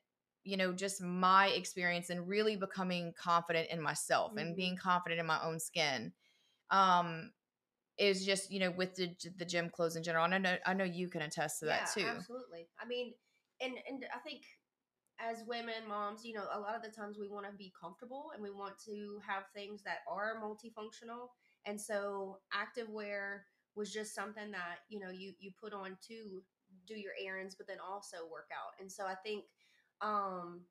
you 0.45 0.57
know 0.57 0.73
just 0.73 1.03
my 1.03 1.49
experience 1.49 2.11
and 2.11 2.29
really 2.29 2.57
becoming 2.57 3.13
confident 3.19 3.69
in 3.71 3.81
myself 3.81 4.33
and 4.37 4.55
Mhm. 4.55 4.57
being 4.57 4.77
confident 4.77 5.21
in 5.21 5.27
my 5.27 5.43
own 5.43 5.59
skin 5.59 6.13
um 6.71 7.33
is 7.99 8.25
just 8.27 8.51
you 8.51 8.61
know 8.61 8.71
with 8.71 8.95
the 8.97 9.15
the 9.39 9.45
gym 9.45 9.71
clothes 9.71 9.97
in 9.97 10.03
general 10.03 10.25
and 10.25 10.35
i 10.35 10.39
know 10.39 10.57
i 10.67 10.75
know 10.75 10.85
you 10.85 11.09
can 11.09 11.23
attest 11.23 11.61
to 11.61 11.67
that 11.67 11.87
too 11.93 12.05
Absolutely. 12.19 12.69
I 12.81 12.87
mean, 12.87 13.15
and 13.61 13.75
and 13.89 14.07
I 14.15 14.19
think 14.19 14.43
as 15.19 15.45
women, 15.47 15.89
moms, 15.89 16.25
you 16.25 16.35
know, 16.35 16.47
a 16.53 16.61
lot 16.61 16.77
of 16.77 16.83
the 16.83 16.91
times 16.91 17.19
we 17.19 17.29
want 17.29 17.47
to 17.47 17.53
be 17.57 17.73
comfortable 17.79 18.33
and 18.35 18.43
we 18.43 18.51
want 18.51 18.75
to 18.87 19.21
have 19.27 19.45
things 19.55 19.83
that 19.85 19.99
are 20.09 20.43
multifunctional. 20.43 21.29
And 21.67 21.81
so 21.81 22.39
activewear 22.55 23.41
was 23.77 23.93
just 23.93 24.15
something 24.15 24.51
that, 24.53 24.79
you 24.89 24.99
know, 24.99 25.11
you 25.11 25.33
you 25.39 25.53
put 25.61 25.73
on 25.73 25.97
to 26.09 26.43
do 26.87 26.95
your 26.95 27.13
errands 27.23 27.55
but 27.55 27.67
then 27.67 27.79
also 27.79 28.17
work 28.31 28.49
out. 28.53 28.73
And 28.81 28.91
so 28.91 29.05
I 29.05 29.15
think 29.15 29.45
um 30.01 30.63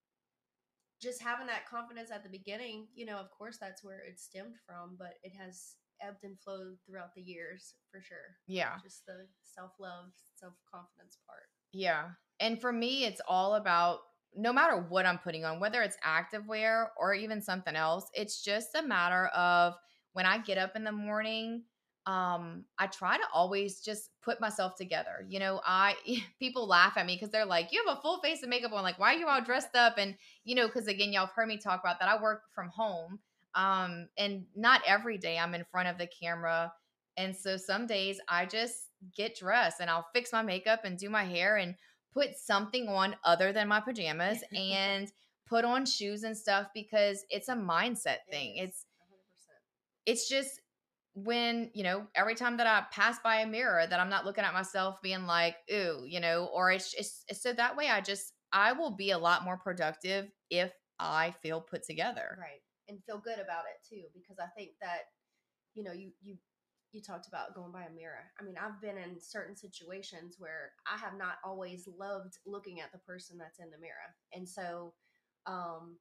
just 1.01 1.21
having 1.21 1.47
that 1.47 1.67
confidence 1.69 2.09
at 2.11 2.23
the 2.23 2.29
beginning, 2.29 2.87
you 2.95 3.05
know, 3.05 3.17
of 3.17 3.29
course 3.31 3.57
that's 3.59 3.83
where 3.83 3.99
it 3.99 4.19
stemmed 4.19 4.55
from, 4.65 4.95
but 4.97 5.15
it 5.23 5.33
has 5.39 5.75
ebbed 6.01 6.23
and 6.23 6.39
flowed 6.39 6.77
throughout 6.85 7.13
the 7.15 7.21
years 7.21 7.75
for 7.91 8.01
sure. 8.01 8.35
yeah 8.47 8.73
Just 8.83 9.05
the 9.05 9.27
self 9.43 9.71
love, 9.79 10.11
self 10.35 10.53
confidence 10.71 11.17
part. 11.27 11.47
Yeah. 11.71 12.09
And 12.39 12.59
for 12.59 12.71
me, 12.71 13.05
it's 13.05 13.21
all 13.27 13.55
about 13.55 13.99
no 14.35 14.51
matter 14.51 14.85
what 14.89 15.05
I'm 15.05 15.17
putting 15.17 15.45
on, 15.45 15.59
whether 15.59 15.81
it's 15.81 15.97
activewear 16.05 16.87
or 16.99 17.13
even 17.13 17.41
something 17.41 17.75
else, 17.75 18.09
it's 18.13 18.43
just 18.43 18.75
a 18.75 18.81
matter 18.81 19.27
of 19.27 19.75
when 20.13 20.25
I 20.25 20.39
get 20.39 20.57
up 20.57 20.75
in 20.75 20.83
the 20.83 20.91
morning, 20.91 21.63
um, 22.05 22.65
I 22.77 22.87
try 22.87 23.17
to 23.17 23.23
always 23.33 23.81
just 23.81 24.09
put 24.21 24.39
myself 24.39 24.75
together. 24.75 25.25
You 25.27 25.39
know, 25.39 25.61
I 25.65 25.95
people 26.39 26.67
laugh 26.67 26.97
at 26.97 27.05
me 27.05 27.15
because 27.15 27.29
they're 27.31 27.45
like, 27.45 27.71
"You 27.71 27.83
have 27.85 27.97
a 27.97 28.01
full 28.01 28.19
face 28.19 28.43
of 28.43 28.49
makeup 28.49 28.73
on. 28.73 28.83
Like, 28.83 28.99
why 28.99 29.15
are 29.15 29.17
you 29.17 29.27
all 29.27 29.41
dressed 29.41 29.75
up?" 29.75 29.97
And 29.97 30.15
you 30.43 30.55
know, 30.55 30.67
because 30.67 30.87
again, 30.87 31.11
y'all 31.13 31.25
have 31.25 31.35
heard 31.35 31.47
me 31.47 31.57
talk 31.57 31.79
about 31.81 31.99
that. 31.99 32.09
I 32.09 32.21
work 32.21 32.43
from 32.53 32.69
home, 32.69 33.19
um, 33.55 34.07
and 34.17 34.45
not 34.55 34.81
every 34.87 35.17
day 35.17 35.39
I'm 35.39 35.55
in 35.55 35.65
front 35.71 35.87
of 35.87 35.97
the 35.97 36.07
camera. 36.07 36.71
And 37.17 37.35
so 37.35 37.57
some 37.57 37.87
days 37.87 38.19
I 38.27 38.45
just 38.45 38.89
get 39.15 39.37
dressed 39.37 39.79
and 39.79 39.89
I'll 39.89 40.07
fix 40.13 40.33
my 40.33 40.41
makeup 40.41 40.81
and 40.83 40.97
do 40.97 41.09
my 41.09 41.23
hair 41.23 41.57
and 41.57 41.75
put 42.13 42.35
something 42.37 42.87
on 42.87 43.15
other 43.23 43.53
than 43.53 43.67
my 43.67 43.79
pajamas 43.79 44.43
and 44.55 45.11
put 45.47 45.63
on 45.65 45.85
shoes 45.85 46.23
and 46.23 46.37
stuff 46.37 46.67
because 46.73 47.23
it's 47.29 47.49
a 47.49 47.55
mindset 47.55 48.17
thing. 48.29 48.57
It 48.57 48.69
is, 48.69 48.85
It's 50.05 50.29
just 50.29 50.59
when 51.15 51.71
you 51.73 51.81
know 51.81 52.05
every 52.13 52.35
time 52.35 52.57
that 52.57 52.67
i 52.67 52.83
pass 52.91 53.17
by 53.23 53.37
a 53.37 53.47
mirror 53.47 53.87
that 53.89 54.01
i'm 54.01 54.09
not 54.09 54.25
looking 54.25 54.43
at 54.43 54.53
myself 54.53 55.01
being 55.01 55.25
like 55.25 55.55
ooh 55.71 56.03
you 56.05 56.19
know 56.19 56.49
or 56.53 56.71
it's, 56.71 56.93
it's, 56.93 57.23
it's 57.29 57.41
so 57.41 57.53
that 57.53 57.77
way 57.77 57.87
i 57.89 58.01
just 58.01 58.33
i 58.51 58.73
will 58.73 58.91
be 58.91 59.11
a 59.11 59.17
lot 59.17 59.45
more 59.45 59.57
productive 59.57 60.29
if 60.49 60.73
i 60.99 61.33
feel 61.41 61.61
put 61.61 61.83
together. 61.83 62.37
Right 62.39 62.61
and 62.87 63.03
feel 63.05 63.17
good 63.17 63.39
about 63.39 63.63
it 63.63 63.79
too 63.87 64.03
because 64.13 64.37
i 64.39 64.47
think 64.57 64.71
that 64.81 65.03
you 65.73 65.83
know 65.83 65.93
you 65.93 66.11
you 66.21 66.35
you 66.91 67.01
talked 67.01 67.27
about 67.27 67.53
going 67.53 67.73
by 67.73 67.83
a 67.83 67.93
mirror. 67.93 68.31
I 68.39 68.43
mean 68.43 68.55
i've 68.61 68.81
been 68.81 68.97
in 68.97 69.19
certain 69.19 69.55
situations 69.55 70.35
where 70.37 70.71
i 70.85 70.97
have 70.97 71.17
not 71.17 71.37
always 71.45 71.87
loved 71.97 72.37
looking 72.45 72.81
at 72.81 72.91
the 72.91 72.99
person 72.99 73.37
that's 73.37 73.59
in 73.59 73.71
the 73.71 73.79
mirror 73.79 74.15
and 74.33 74.47
so 74.47 74.93
um 75.45 75.97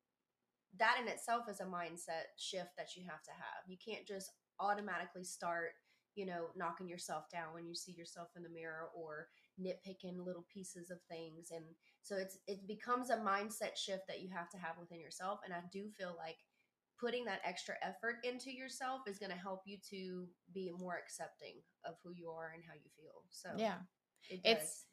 that 0.79 0.99
in 1.01 1.09
itself 1.09 1.45
is 1.49 1.61
a 1.61 1.65
mindset 1.65 2.35
shift 2.37 2.71
that 2.77 2.97
you 2.97 3.05
have 3.09 3.23
to 3.23 3.31
have. 3.31 3.63
You 3.69 3.77
can't 3.79 4.07
just 4.07 4.33
automatically 4.61 5.25
start 5.25 5.71
you 6.15 6.27
know 6.27 6.47
knocking 6.57 6.89
yourself 6.89 7.25
down 7.31 7.53
when 7.53 7.67
you 7.67 7.75
see 7.75 7.93
yourself 7.93 8.29
in 8.37 8.43
the 8.43 8.49
mirror 8.49 8.89
or 8.95 9.29
nitpicking 9.61 10.25
little 10.25 10.47
pieces 10.53 10.91
of 10.91 10.99
things 11.09 11.51
and 11.51 11.65
so 12.03 12.17
it's 12.17 12.39
it 12.47 12.67
becomes 12.67 13.11
a 13.11 13.17
mindset 13.17 13.77
shift 13.77 14.07
that 14.09 14.21
you 14.21 14.29
have 14.33 14.49
to 14.49 14.59
have 14.59 14.77
within 14.79 15.01
yourself 15.01 15.41
and 15.45 15.53
i 15.53 15.59
do 15.73 15.89
feel 15.99 16.15
like 16.19 16.37
putting 17.01 17.25
that 17.25 17.41
extra 17.45 17.75
effort 17.83 18.17
into 18.23 18.53
yourself 18.53 19.01
is 19.09 19.19
going 19.19 19.31
to 19.31 19.37
help 19.37 19.63
you 19.67 19.77
to 19.91 20.27
be 20.53 20.71
more 20.79 20.97
accepting 20.97 21.57
of 21.85 21.95
who 22.03 22.13
you 22.15 22.31
are 22.31 22.53
and 22.55 22.63
how 22.67 22.75
you 22.75 22.91
feel 22.97 23.23
so 23.31 23.51
yeah. 23.57 23.79
it 24.31 24.41
it's 24.45 24.87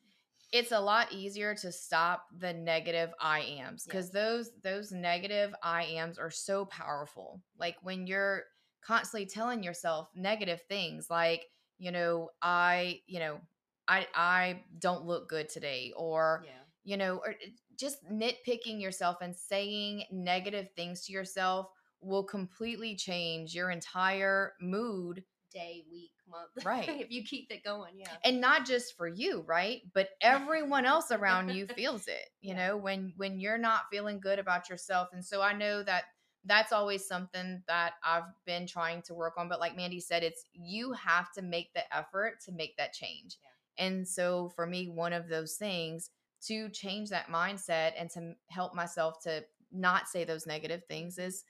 it's 0.51 0.73
a 0.73 0.79
lot 0.79 1.13
easier 1.13 1.55
to 1.55 1.71
stop 1.71 2.25
the 2.37 2.53
negative 2.53 3.11
i 3.21 3.39
ams 3.41 3.85
because 3.85 4.11
those 4.11 4.49
those 4.63 4.91
negative 4.91 5.53
i 5.63 5.83
ams 5.83 6.17
are 6.17 6.31
so 6.31 6.65
powerful 6.65 7.41
like 7.57 7.77
when 7.83 8.07
you're 8.07 8.43
constantly 8.81 9.25
telling 9.25 9.63
yourself 9.63 10.09
negative 10.15 10.61
things 10.67 11.07
like, 11.09 11.45
you 11.77 11.91
know, 11.91 12.29
I, 12.41 13.01
you 13.07 13.19
know, 13.19 13.39
I 13.87 14.07
I 14.15 14.63
don't 14.79 15.05
look 15.05 15.27
good 15.27 15.49
today 15.49 15.91
or 15.95 16.43
yeah. 16.45 16.51
you 16.83 16.97
know, 16.97 17.17
or 17.17 17.31
eh, 17.31 17.49
just 17.77 17.97
nitpicking 18.09 18.81
yourself 18.81 19.17
and 19.21 19.35
saying 19.35 20.03
negative 20.11 20.69
things 20.75 21.05
to 21.05 21.13
yourself 21.13 21.67
will 22.01 22.23
completely 22.23 22.95
change 22.95 23.53
your 23.53 23.71
entire 23.71 24.53
mood 24.61 25.23
day, 25.51 25.83
week, 25.91 26.11
month. 26.29 26.49
Right. 26.65 26.87
if 26.87 27.11
you 27.11 27.23
keep 27.23 27.51
it 27.51 27.63
going, 27.63 27.93
yeah. 27.97 28.07
And 28.23 28.39
not 28.39 28.65
just 28.65 28.95
for 28.97 29.07
you, 29.07 29.43
right? 29.45 29.81
But 29.93 30.09
everyone 30.21 30.85
else 30.85 31.11
around 31.11 31.49
you 31.49 31.67
feels 31.75 32.07
it, 32.07 32.29
you 32.39 32.53
yeah. 32.53 32.67
know, 32.67 32.77
when 32.77 33.13
when 33.17 33.39
you're 33.39 33.57
not 33.57 33.81
feeling 33.91 34.19
good 34.19 34.39
about 34.39 34.69
yourself. 34.69 35.09
And 35.13 35.23
so 35.23 35.41
I 35.41 35.53
know 35.53 35.83
that 35.83 36.05
that's 36.45 36.71
always 36.71 37.05
something 37.05 37.61
that 37.67 37.93
I've 38.03 38.23
been 38.45 38.65
trying 38.65 39.01
to 39.03 39.13
work 39.13 39.33
on. 39.37 39.47
But 39.47 39.59
like 39.59 39.75
Mandy 39.75 39.99
said, 39.99 40.23
it's 40.23 40.45
you 40.53 40.93
have 40.93 41.31
to 41.33 41.41
make 41.41 41.73
the 41.73 41.83
effort 41.95 42.41
to 42.45 42.51
make 42.51 42.75
that 42.77 42.93
change. 42.93 43.37
Yeah. 43.77 43.85
And 43.85 44.07
so 44.07 44.51
for 44.55 44.65
me, 44.65 44.89
one 44.89 45.13
of 45.13 45.29
those 45.29 45.55
things 45.55 46.09
to 46.47 46.69
change 46.69 47.09
that 47.09 47.27
mindset 47.27 47.91
and 47.97 48.09
to 48.11 48.33
help 48.49 48.73
myself 48.73 49.21
to 49.23 49.43
not 49.71 50.07
say 50.07 50.23
those 50.23 50.47
negative 50.47 50.83
things 50.89 51.17
is 51.17 51.43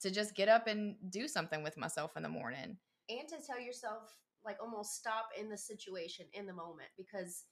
to 0.00 0.10
just 0.10 0.34
get 0.34 0.48
up 0.48 0.66
and 0.66 0.94
do 1.10 1.26
something 1.26 1.62
with 1.62 1.76
myself 1.76 2.12
in 2.16 2.22
the 2.22 2.28
morning. 2.28 2.76
And 3.08 3.28
to 3.28 3.36
tell 3.44 3.60
yourself, 3.60 4.16
like, 4.44 4.58
almost 4.62 4.94
stop 4.94 5.28
in 5.38 5.48
the 5.48 5.58
situation 5.58 6.26
in 6.32 6.46
the 6.46 6.52
moment 6.52 6.88
because 6.96 7.44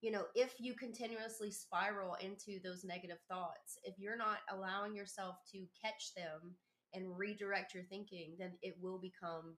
you 0.00 0.12
know, 0.12 0.24
if 0.34 0.54
you 0.60 0.74
continuously 0.74 1.50
spiral 1.50 2.16
into 2.20 2.60
those 2.62 2.84
negative 2.84 3.18
thoughts, 3.28 3.78
if 3.84 3.94
you're 3.98 4.16
not 4.16 4.38
allowing 4.50 4.94
yourself 4.94 5.36
to 5.52 5.64
catch 5.82 6.14
them 6.14 6.54
and 6.94 7.18
redirect 7.18 7.74
your 7.74 7.82
thinking, 7.84 8.36
then 8.38 8.52
it 8.62 8.76
will 8.80 8.98
become 8.98 9.56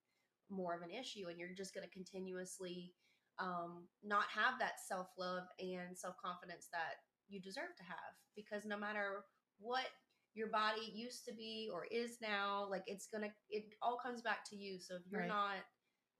more 0.50 0.74
of 0.74 0.82
an 0.82 0.90
issue 0.90 1.28
and 1.28 1.38
you're 1.38 1.54
just 1.56 1.74
going 1.74 1.86
to 1.86 1.92
continuously 1.92 2.92
um, 3.38 3.84
not 4.02 4.24
have 4.34 4.58
that 4.58 4.80
self 4.86 5.08
love 5.18 5.44
and 5.58 5.96
self 5.96 6.14
confidence 6.22 6.68
that 6.72 6.96
you 7.28 7.40
deserve 7.40 7.76
to 7.76 7.84
have. 7.84 8.14
Because 8.34 8.64
no 8.64 8.78
matter 8.78 9.24
what 9.58 9.86
your 10.34 10.48
body 10.48 10.90
used 10.94 11.24
to 11.26 11.34
be 11.34 11.68
or 11.72 11.86
is 11.90 12.18
now, 12.22 12.66
like 12.70 12.84
it's 12.86 13.06
going 13.06 13.24
to, 13.24 13.30
it 13.50 13.64
all 13.82 13.98
comes 14.02 14.22
back 14.22 14.48
to 14.50 14.56
you. 14.56 14.78
So 14.80 14.94
if 14.94 15.02
you're 15.10 15.20
right. 15.20 15.28
not 15.28 15.56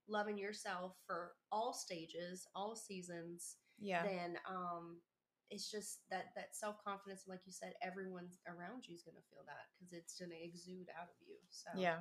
loving 0.07 0.37
yourself 0.37 0.93
for 1.05 1.31
all 1.51 1.73
stages, 1.73 2.47
all 2.55 2.75
seasons, 2.75 3.55
yeah 3.81 4.03
then 4.03 4.37
um 4.49 4.97
it's 5.49 5.69
just 5.69 5.99
that 6.09 6.31
that 6.35 6.55
self-confidence 6.55 7.23
like 7.27 7.41
you 7.45 7.51
said 7.51 7.73
everyone 7.83 8.27
around 8.47 8.87
you 8.87 8.95
is 8.95 9.03
going 9.03 9.15
to 9.15 9.27
feel 9.29 9.43
that 9.45 9.67
because 9.75 9.91
it's 9.91 10.17
going 10.17 10.31
to 10.31 10.39
exude 10.39 10.87
out 10.95 11.09
of 11.09 11.17
you 11.27 11.35
so 11.49 11.69
yeah 11.75 11.97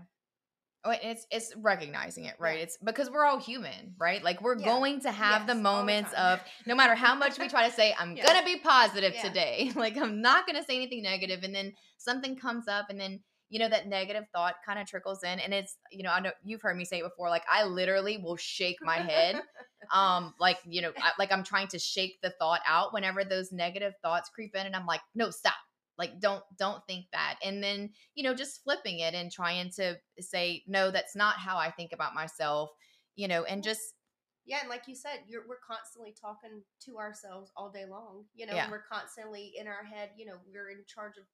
Oh, 0.83 0.95
it's 1.03 1.27
it's 1.31 1.55
recognizing 1.57 2.25
it, 2.25 2.37
right? 2.39 2.57
Yeah. 2.57 2.63
It's 2.63 2.79
because 2.83 3.11
we're 3.11 3.27
all 3.27 3.39
human, 3.39 3.95
right? 3.99 4.25
Like 4.25 4.41
we're 4.41 4.59
yeah. 4.59 4.65
going 4.65 5.01
to 5.01 5.11
have 5.11 5.43
yes, 5.43 5.49
the 5.49 5.55
moments 5.63 6.11
the 6.13 6.23
of 6.23 6.41
no 6.67 6.75
matter 6.75 6.95
how 6.95 7.15
much 7.15 7.39
we 7.39 7.49
try 7.49 7.69
to 7.69 7.75
say, 7.75 7.95
I'm 7.99 8.17
yeah. 8.17 8.25
gonna 8.25 8.47
be 8.47 8.57
positive 8.61 9.15
today. 9.23 9.73
Like 9.81 9.99
I'm 9.99 10.23
not 10.23 10.47
gonna 10.47 10.65
say 10.65 10.77
anything 10.77 11.03
negative, 11.03 11.43
and 11.43 11.55
then 11.55 11.75
something 11.99 12.35
comes 12.35 12.67
up, 12.67 12.87
and 12.89 12.99
then 12.99 13.21
you 13.51 13.59
know 13.59 13.69
that 13.69 13.89
negative 13.89 14.25
thought 14.33 14.55
kind 14.65 14.79
of 14.79 14.87
trickles 14.87 15.23
in, 15.23 15.39
and 15.41 15.53
it's 15.53 15.77
you 15.93 16.03
know 16.03 16.11
I 16.11 16.21
know 16.21 16.33
you've 16.43 16.63
heard 16.63 16.77
me 16.77 16.85
say 16.85 16.99
it 16.99 17.05
before. 17.05 17.29
Like 17.29 17.45
I 17.51 17.65
literally 17.65 18.17
will 18.17 18.37
shake 18.37 18.79
my 18.83 18.97
head 18.97 19.43
um 19.93 20.35
like 20.39 20.59
you 20.67 20.83
know 20.83 20.93
I, 20.99 21.13
like 21.19 21.33
i'm 21.33 21.43
trying 21.43 21.69
to 21.69 21.79
shake 21.79 22.21
the 22.23 22.33
thought 22.39 22.61
out 22.67 22.93
whenever 22.93 23.25
those 23.25 23.51
negative 23.51 23.95
thoughts 24.03 24.31
creep 24.33 24.55
in 24.55 24.67
and 24.67 24.77
i'm 24.77 24.87
like 24.87 25.01
no 25.15 25.31
stop 25.31 25.55
like 25.99 26.21
don't 26.21 26.43
don't 26.59 26.83
think 26.87 27.07
that 27.13 27.37
and 27.45 27.63
then 27.63 27.91
you 28.15 28.23
know 28.23 28.35
just 28.35 28.63
flipping 28.63 29.01
it 29.01 29.15
and 29.15 29.33
trying 29.33 29.71
to 29.71 29.97
say 30.21 30.63
no 30.67 30.91
that's 30.91 31.17
not 31.17 31.37
how 31.37 31.57
i 31.57 31.71
think 31.71 31.93
about 31.93 32.15
myself 32.15 32.71
you 33.17 33.27
know 33.27 33.45
and 33.45 33.63
just 33.63 33.81
yeah 34.47 34.59
and 34.61 34.69
like 34.69 34.83
you 34.87 34.95
said 34.95 35.19
you're 35.27 35.43
we're 35.49 35.57
constantly 35.67 36.15
talking 36.19 36.63
to 36.85 36.97
ourselves 36.97 37.51
all 37.57 37.71
day 37.71 37.85
long 37.89 38.25
you 38.35 38.47
know 38.47 38.55
yeah. 38.55 38.71
we're 38.71 38.85
constantly 38.91 39.53
in 39.59 39.67
our 39.67 39.85
head 39.85 40.11
you 40.17 40.25
know 40.25 40.37
we're 40.53 40.71
in 40.71 40.85
charge 40.87 41.17
of 41.19 41.25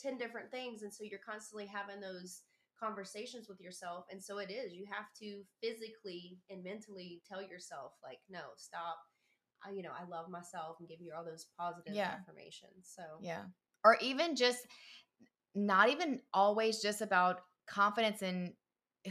10 0.00 0.18
different 0.18 0.50
things 0.50 0.82
and 0.82 0.92
so 0.92 1.04
you're 1.04 1.20
constantly 1.26 1.66
having 1.66 2.00
those 2.00 2.42
conversations 2.78 3.48
with 3.48 3.60
yourself 3.60 4.04
and 4.10 4.22
so 4.22 4.38
it 4.38 4.50
is 4.50 4.72
you 4.72 4.86
have 4.90 5.06
to 5.18 5.42
physically 5.60 6.38
and 6.48 6.62
mentally 6.62 7.20
tell 7.28 7.42
yourself 7.42 7.92
like 8.02 8.18
no 8.30 8.40
stop. 8.56 8.98
I, 9.66 9.72
you 9.72 9.82
know 9.82 9.90
i 9.90 10.08
love 10.08 10.30
myself 10.30 10.76
and 10.78 10.88
give 10.88 11.00
you 11.00 11.12
all 11.16 11.24
those 11.24 11.46
positive 11.58 11.94
yeah. 11.94 12.14
affirmations 12.20 12.84
so. 12.94 13.02
Yeah. 13.20 13.42
Or 13.84 13.96
even 14.00 14.36
just 14.36 14.60
not 15.54 15.88
even 15.88 16.20
always 16.32 16.80
just 16.80 17.00
about 17.00 17.40
confidence 17.68 18.22
in 18.22 18.54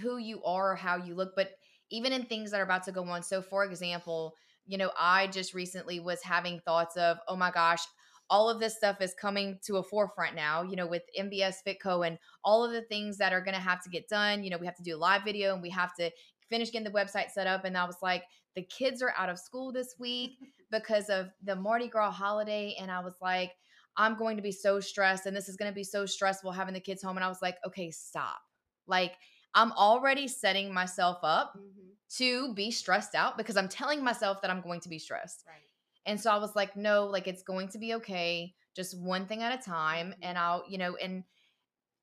who 0.02 0.18
you 0.18 0.42
are 0.44 0.72
or 0.72 0.76
how 0.76 0.96
you 0.96 1.16
look 1.16 1.34
but 1.36 1.52
even 1.90 2.14
in 2.14 2.24
things 2.24 2.52
that 2.52 2.60
are 2.62 2.64
about 2.64 2.84
to 2.84 2.92
go 2.92 3.04
on. 3.04 3.24
So 3.24 3.42
for 3.42 3.66
example 3.66 4.34
you 4.68 4.78
know 4.78 4.92
i 5.00 5.28
just 5.28 5.54
recently 5.54 6.00
was 6.00 6.22
having 6.22 6.60
thoughts 6.60 6.98
of 6.98 7.18
oh 7.28 7.36
my 7.36 7.50
gosh 7.50 7.82
all 8.30 8.50
of 8.50 8.60
this 8.60 8.76
stuff 8.76 9.02
is 9.02 9.14
coming 9.14 9.60
to 9.64 9.78
a 9.78 9.84
forefront 9.84 10.36
now, 10.36 10.64
you 10.64 10.76
know, 10.76 10.88
with 10.88 11.04
MBS 11.18 11.56
Fitco 11.66 12.06
and 12.06 12.18
all 12.44 12.66
of 12.66 12.72
the 12.72 12.82
things 12.82 13.18
that 13.18 13.34
are 13.34 13.42
going 13.42 13.54
to 13.54 13.60
have 13.60 13.82
to 13.84 13.90
get 13.90 14.08
done. 14.10 14.44
You 14.44 14.50
know, 14.50 14.58
we 14.58 14.66
have 14.66 14.76
to 14.78 14.84
do 14.84 14.96
a 14.96 14.98
live 14.98 15.24
video 15.24 15.54
and 15.54 15.62
we 15.62 15.70
have 15.70 15.94
to 15.96 16.12
finish 16.50 16.72
getting 16.72 16.86
the 16.86 16.98
website 16.98 17.32
set 17.32 17.48
up. 17.48 17.66
And 17.66 17.78
I 17.78 17.86
was 17.86 17.98
like, 18.02 18.24
the 18.56 18.64
kids 18.64 19.02
are 19.02 19.14
out 19.18 19.30
of 19.30 19.40
school 19.40 19.72
this 19.72 19.96
week 20.00 20.32
because 20.72 21.10
of 21.10 21.28
the 21.44 21.56
Mardi 21.56 21.88
Gras 21.88 22.12
holiday. 22.12 22.76
And 22.80 22.92
I 22.92 23.00
was 23.00 23.16
like, 23.22 23.52
I'm 23.96 24.18
going 24.18 24.38
to 24.38 24.44
be 24.44 24.52
so 24.52 24.80
stressed 24.80 25.26
and 25.26 25.36
this 25.36 25.50
is 25.50 25.56
going 25.56 25.72
to 25.72 25.76
be 25.76 25.84
so 25.84 26.06
stressful 26.06 26.52
having 26.52 26.74
the 26.74 26.80
kids 26.80 27.02
home. 27.02 27.18
And 27.18 27.24
I 27.24 27.30
was 27.30 27.42
like, 27.42 27.58
okay, 27.66 27.92
stop. 27.92 28.40
Like, 28.86 29.14
I'm 29.56 29.72
already 29.72 30.28
setting 30.28 30.74
myself 30.74 31.18
up 31.24 31.54
mm-hmm. 31.58 31.90
to 32.18 32.54
be 32.54 32.70
stressed 32.70 33.16
out 33.16 33.38
because 33.38 33.58
I'm 33.58 33.68
telling 33.68 34.04
myself 34.04 34.42
that 34.42 34.52
I'm 34.52 34.62
going 34.62 34.82
to 34.82 34.90
be 34.90 35.00
stressed. 35.00 35.44
Right. 35.48 35.67
And 36.08 36.20
so 36.20 36.32
I 36.32 36.38
was 36.38 36.56
like, 36.56 36.76
no, 36.76 37.06
like 37.06 37.28
it's 37.28 37.44
going 37.44 37.68
to 37.70 37.78
be 37.78 37.94
okay, 37.96 38.54
just 38.76 38.98
one 38.98 39.28
thing 39.28 39.44
at 39.44 39.60
a 39.60 39.62
time. 39.62 40.08
Mm-hmm. 40.08 40.24
And 40.24 40.38
I'll, 40.38 40.64
you 40.68 40.78
know, 40.78 40.96
and 40.96 41.24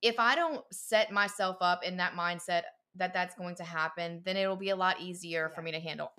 if 0.03 0.21
I 0.21 0.37
don't 0.37 0.63
set 0.71 1.11
myself 1.11 1.57
up 1.63 1.83
in 1.83 1.97
that 1.97 2.13
mindset 2.13 2.63
that 2.97 3.15
that's 3.15 3.35
going 3.35 3.57
to 3.57 3.65
happen, 3.65 4.21
then 4.25 4.37
it'll 4.37 4.57
be 4.57 4.71
a 4.71 4.77
lot 4.77 5.01
easier 5.01 5.49
yeah. 5.49 5.55
for 5.55 5.63
me 5.63 5.73
to 5.73 5.81
handle. 5.81 6.13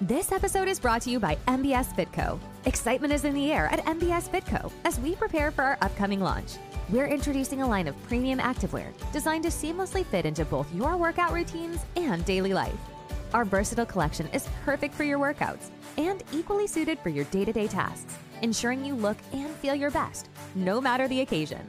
This 0.00 0.32
episode 0.32 0.68
is 0.68 0.80
brought 0.80 1.02
to 1.02 1.10
you 1.10 1.20
by 1.20 1.36
MBS 1.46 1.94
Fitco. 1.94 2.38
Excitement 2.64 3.12
is 3.12 3.24
in 3.24 3.34
the 3.34 3.50
air 3.52 3.66
at 3.66 3.84
MBS 3.84 4.28
Fitco 4.28 4.70
as 4.84 4.98
we 5.00 5.14
prepare 5.14 5.50
for 5.50 5.62
our 5.62 5.78
upcoming 5.80 6.20
launch. 6.20 6.54
We're 6.88 7.06
introducing 7.06 7.62
a 7.62 7.68
line 7.68 7.88
of 7.88 8.02
premium 8.04 8.38
activewear 8.38 8.92
designed 9.12 9.44
to 9.44 9.50
seamlessly 9.50 10.04
fit 10.04 10.26
into 10.26 10.44
both 10.44 10.72
your 10.74 10.96
workout 10.96 11.32
routines 11.32 11.80
and 11.96 12.24
daily 12.24 12.52
life. 12.52 12.78
Our 13.34 13.44
versatile 13.44 13.86
collection 13.86 14.28
is 14.28 14.48
perfect 14.64 14.94
for 14.94 15.04
your 15.04 15.18
workouts 15.18 15.70
and 15.98 16.22
equally 16.32 16.66
suited 16.66 16.98
for 16.98 17.08
your 17.08 17.24
day 17.26 17.44
to 17.44 17.52
day 17.52 17.66
tasks, 17.66 18.16
ensuring 18.42 18.84
you 18.84 18.94
look 18.94 19.16
and 19.32 19.54
feel 19.56 19.74
your 19.74 19.90
best, 19.90 20.28
no 20.54 20.80
matter 20.80 21.08
the 21.08 21.20
occasion. 21.20 21.68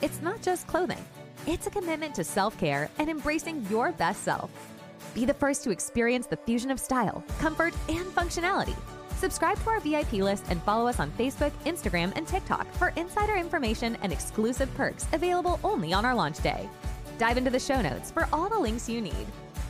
It's 0.00 0.22
not 0.22 0.42
just 0.42 0.66
clothing, 0.66 1.04
it's 1.46 1.66
a 1.66 1.70
commitment 1.70 2.14
to 2.16 2.24
self 2.24 2.58
care 2.58 2.90
and 2.98 3.08
embracing 3.08 3.66
your 3.70 3.92
best 3.92 4.22
self. 4.22 4.50
Be 5.14 5.24
the 5.24 5.34
first 5.34 5.64
to 5.64 5.70
experience 5.70 6.26
the 6.26 6.36
fusion 6.36 6.70
of 6.70 6.78
style, 6.78 7.24
comfort, 7.38 7.74
and 7.88 8.06
functionality. 8.14 8.76
Subscribe 9.16 9.58
to 9.64 9.70
our 9.70 9.80
VIP 9.80 10.12
list 10.14 10.44
and 10.48 10.62
follow 10.62 10.86
us 10.86 11.00
on 11.00 11.10
Facebook, 11.12 11.50
Instagram, 11.64 12.12
and 12.14 12.28
TikTok 12.28 12.70
for 12.74 12.92
insider 12.94 13.34
information 13.34 13.96
and 14.02 14.12
exclusive 14.12 14.72
perks 14.74 15.06
available 15.12 15.58
only 15.64 15.92
on 15.92 16.04
our 16.04 16.14
launch 16.14 16.40
day. 16.40 16.68
Dive 17.18 17.36
into 17.36 17.50
the 17.50 17.58
show 17.58 17.82
notes 17.82 18.12
for 18.12 18.28
all 18.32 18.48
the 18.48 18.58
links 18.58 18.88
you 18.88 19.00
need. 19.00 19.26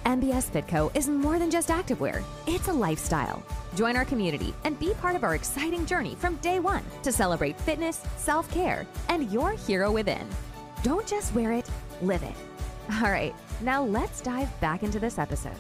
MBS 0.09 0.51
Fitco 0.51 0.91
is 0.97 1.07
more 1.07 1.39
than 1.39 1.51
just 1.51 1.69
activewear, 1.69 2.23
it's 2.47 2.69
a 2.69 2.73
lifestyle. 2.73 3.43
Join 3.75 3.95
our 3.95 4.07
community 4.07 4.55
and 4.65 4.79
be 4.79 4.95
part 4.95 5.15
of 5.15 5.23
our 5.23 5.35
exciting 5.35 5.85
journey 5.85 6.15
from 6.15 6.37
day 6.37 6.61
one 6.61 6.83
to 7.03 7.13
celebrate 7.13 7.61
fitness, 7.61 8.03
self 8.17 8.51
care, 8.51 8.87
and 9.11 9.31
your 9.31 9.51
hero 9.53 9.93
within. 9.93 10.27
Don't 10.83 11.07
just 11.07 11.35
wear 11.35 11.53
it, 11.53 11.69
live 12.01 12.23
it. 12.23 12.33
All 13.03 13.11
right, 13.11 13.35
now 13.61 13.85
let's 13.85 14.23
dive 14.23 14.49
back 14.63 14.83
into 14.83 14.99
this 14.99 15.19
episode. 15.19 15.53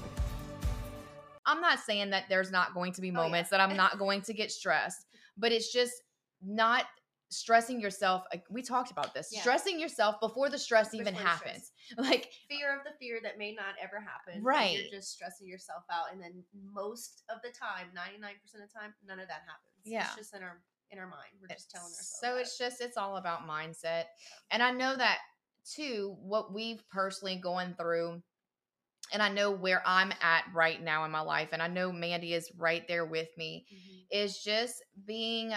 I'm 1.44 1.60
not 1.60 1.80
saying 1.80 2.08
that 2.10 2.24
there's 2.30 2.50
not 2.50 2.72
going 2.72 2.94
to 2.94 3.02
be 3.02 3.10
Oh, 3.10 3.12
yeah. 3.12 3.22
moments 3.24 3.50
that 3.50 3.60
I'm 3.60 3.76
not 3.84 3.98
going 3.98 4.22
to 4.22 4.32
get 4.32 4.50
stressed, 4.50 5.04
but 5.36 5.52
it's 5.52 5.70
just 5.70 5.92
not 6.42 6.86
stressing 7.30 7.80
yourself. 7.80 8.24
like, 8.32 8.44
We 8.50 8.62
talked 8.62 8.90
about 8.90 9.14
this. 9.14 9.28
Yeah. 9.32 9.40
Stressing 9.40 9.78
yourself 9.78 10.20
before 10.20 10.48
the 10.50 10.58
stress 10.58 10.94
even 10.94 11.14
the 11.14 11.20
happens. 11.20 11.72
Like, 11.96 12.30
fear 12.48 12.76
of 12.76 12.84
the 12.84 12.90
fear 12.98 13.18
that 13.22 13.38
may 13.38 13.52
not 13.52 13.74
ever 13.82 13.98
happen. 14.00 14.42
Right. 14.42 14.78
You're 14.78 15.00
just 15.00 15.12
stressing 15.12 15.46
yourself 15.48 15.84
out. 15.90 16.12
And 16.12 16.20
then 16.20 16.42
most 16.74 17.22
of 17.30 17.40
the 17.42 17.48
time, 17.48 17.86
99% 17.94 18.62
of 18.62 18.68
the 18.68 18.78
time, 18.78 18.94
none 19.06 19.18
of 19.20 19.28
that 19.28 19.42
happens. 19.46 19.80
Yeah. 19.84 20.04
It's 20.06 20.16
just 20.16 20.34
in 20.34 20.42
our 20.42 20.60
in 20.90 20.98
our 20.98 21.06
mind. 21.06 21.32
We're 21.40 21.48
just 21.48 21.70
telling 21.70 21.84
ourselves. 21.86 22.18
so 22.20 22.34
that. 22.34 22.40
it's 22.40 22.56
just 22.58 22.80
it's 22.80 22.96
all 22.96 23.16
about 23.18 23.46
mindset. 23.46 24.04
And 24.50 24.62
I 24.62 24.70
know 24.70 24.96
that 24.96 25.18
too, 25.70 26.16
what 26.20 26.54
we've 26.54 26.82
personally 26.90 27.36
going 27.36 27.74
through, 27.74 28.22
and 29.12 29.22
I 29.22 29.28
know 29.28 29.50
where 29.50 29.82
I'm 29.86 30.12
at 30.22 30.44
right 30.54 30.82
now 30.82 31.04
in 31.04 31.10
my 31.10 31.20
life, 31.20 31.50
and 31.52 31.62
I 31.62 31.68
know 31.68 31.92
Mandy 31.92 32.32
is 32.32 32.50
right 32.56 32.86
there 32.88 33.04
with 33.04 33.28
me. 33.36 33.66
Mhm. 33.70 34.06
is 34.10 34.42
just 34.42 34.82
being 35.04 35.52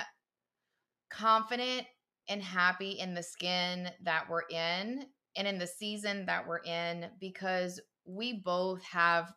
confident 1.12 1.86
and 2.30 2.42
happy 2.42 2.92
in 2.92 3.14
the 3.14 3.24
skin 3.24 3.90
that 4.04 4.30
we're 4.30 4.48
in 4.50 5.06
and 5.36 5.48
in 5.48 5.58
the 5.60 5.68
season 5.68 6.26
that 6.26 6.48
we're 6.48 6.60
in 6.64 7.08
because 7.20 7.80
we 8.06 8.34
both 8.34 8.82
have 8.84 9.34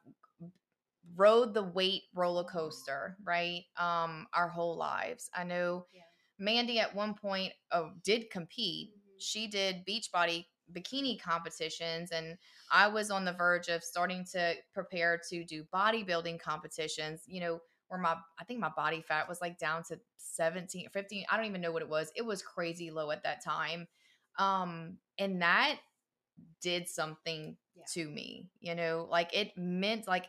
rode 1.16 1.52
the 1.54 1.62
weight 1.62 2.02
roller 2.14 2.44
coaster 2.44 3.16
right 3.24 3.64
um 3.76 4.26
our 4.32 4.48
whole 4.48 4.76
lives 4.76 5.30
i 5.34 5.44
know 5.44 5.86
Yeah. 5.92 6.00
mandy 6.38 6.80
at 6.80 6.94
one 6.94 7.14
point 7.14 7.52
uh, 7.72 7.90
did 8.02 8.30
compete 8.30 8.90
Mhm. 8.90 9.20
she 9.20 9.46
did 9.46 9.84
beach 9.84 10.10
body 10.10 10.48
bikini 10.72 11.20
competitions 11.20 12.10
and 12.10 12.38
i 12.70 12.88
was 12.88 13.10
on 13.10 13.24
the 13.26 13.32
verge 13.32 13.68
of 13.68 13.84
starting 13.84 14.24
to 14.32 14.54
prepare 14.72 15.20
to 15.28 15.44
do 15.44 15.62
bodybuilding 15.64 16.40
competitions 16.40 17.22
you 17.26 17.40
know 17.40 17.60
where 17.94 18.02
my 18.02 18.16
i 18.40 18.44
think 18.44 18.58
my 18.60 18.70
body 18.76 19.00
fat 19.06 19.28
was 19.28 19.40
like 19.40 19.58
down 19.58 19.82
to 19.84 19.98
17 20.16 20.88
15 20.92 21.24
i 21.30 21.36
don't 21.36 21.46
even 21.46 21.60
know 21.60 21.70
what 21.72 21.82
it 21.82 21.88
was 21.88 22.10
it 22.16 22.22
was 22.26 22.42
crazy 22.42 22.90
low 22.90 23.10
at 23.10 23.22
that 23.22 23.42
time 23.42 23.86
um 24.38 24.98
and 25.18 25.42
that 25.42 25.76
did 26.60 26.88
something 26.88 27.56
Yeah. 27.76 27.84
to 27.94 28.08
me 28.08 28.48
you 28.60 28.74
know 28.74 29.06
like 29.10 29.34
it 29.34 29.56
meant 29.56 30.08
like 30.08 30.26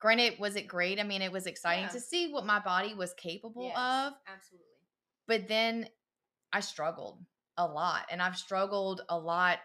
granted 0.00 0.38
was 0.38 0.56
it 0.56 0.66
great 0.66 0.98
i 0.98 1.02
mean 1.02 1.20
it 1.22 1.30
was 1.32 1.46
exciting 1.46 1.84
Yeah. 1.84 1.90
to 1.92 2.00
see 2.00 2.32
what 2.32 2.46
my 2.46 2.58
body 2.60 2.94
was 2.94 3.12
capable 3.14 3.64
Yes, 3.74 3.76
of 3.76 4.12
Absolutely. 4.26 4.66
but 5.28 5.48
then 5.48 5.88
I 6.54 6.60
struggled 6.60 7.24
a 7.56 7.66
lot, 7.66 8.04
and 8.10 8.20
I've 8.20 8.36
struggled 8.36 9.00
a 9.08 9.18
lot 9.18 9.58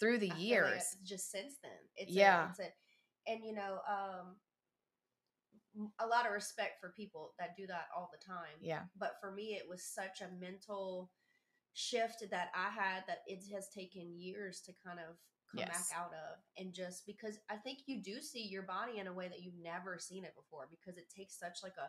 through 0.00 0.16
the 0.18 0.30
I 0.30 0.34
feel 0.34 0.40
like 0.40 0.42
years. 0.46 0.96
just 1.04 1.30
since 1.30 1.56
then. 1.62 1.72
It's 1.94 2.10
Yeah. 2.10 2.46
A, 2.46 2.48
it's 2.48 2.60
a, 2.60 3.30
and 3.30 3.44
you 3.44 3.52
know, 3.52 3.80
um, 3.86 4.36
a 5.98 6.06
lot 6.06 6.26
of 6.26 6.32
respect 6.32 6.80
for 6.80 6.92
people 6.96 7.34
that 7.38 7.56
do 7.56 7.66
that 7.66 7.86
all 7.96 8.10
the 8.12 8.24
time. 8.24 8.58
Yeah, 8.60 8.82
But 8.98 9.12
for 9.20 9.30
me, 9.32 9.54
it 9.54 9.68
was 9.68 9.82
such 9.84 10.20
a 10.20 10.28
mental 10.40 11.10
shift 11.74 12.24
that 12.30 12.50
I 12.54 12.68
had 12.70 13.04
that 13.06 13.20
it 13.26 13.42
has 13.54 13.68
taken 13.68 14.14
years 14.18 14.60
to 14.66 14.72
kind 14.84 14.98
of 14.98 15.16
come 15.50 15.60
Yes. 15.60 15.88
back 15.90 15.98
out 15.98 16.12
of. 16.12 16.38
And 16.58 16.72
just 16.72 17.06
because 17.06 17.38
I 17.50 17.56
think 17.56 17.80
you 17.86 18.02
do 18.02 18.20
see 18.20 18.46
your 18.46 18.62
body 18.62 18.98
in 18.98 19.06
a 19.06 19.12
way 19.12 19.28
that 19.28 19.42
you've 19.42 19.62
never 19.62 19.98
seen 19.98 20.24
it 20.24 20.34
before 20.36 20.68
because 20.70 20.98
it 20.98 21.08
takes 21.14 21.38
such 21.38 21.58
like 21.62 21.76
a 21.78 21.88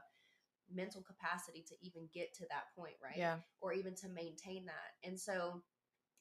mental 0.74 1.02
capacity 1.02 1.64
to 1.68 1.76
even 1.82 2.08
get 2.14 2.34
to 2.36 2.46
that 2.50 2.74
point, 2.76 2.96
right? 3.04 3.18
yeah, 3.18 3.38
or 3.62 3.74
even 3.74 3.96
to 3.96 4.10
maintain 4.10 4.66
that. 4.66 5.08
And 5.08 5.20
so 5.20 5.62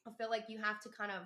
I 0.07 0.11
feel 0.17 0.29
like 0.29 0.45
you 0.49 0.59
have 0.61 0.81
to 0.81 0.89
kind 0.89 1.11
of 1.11 1.23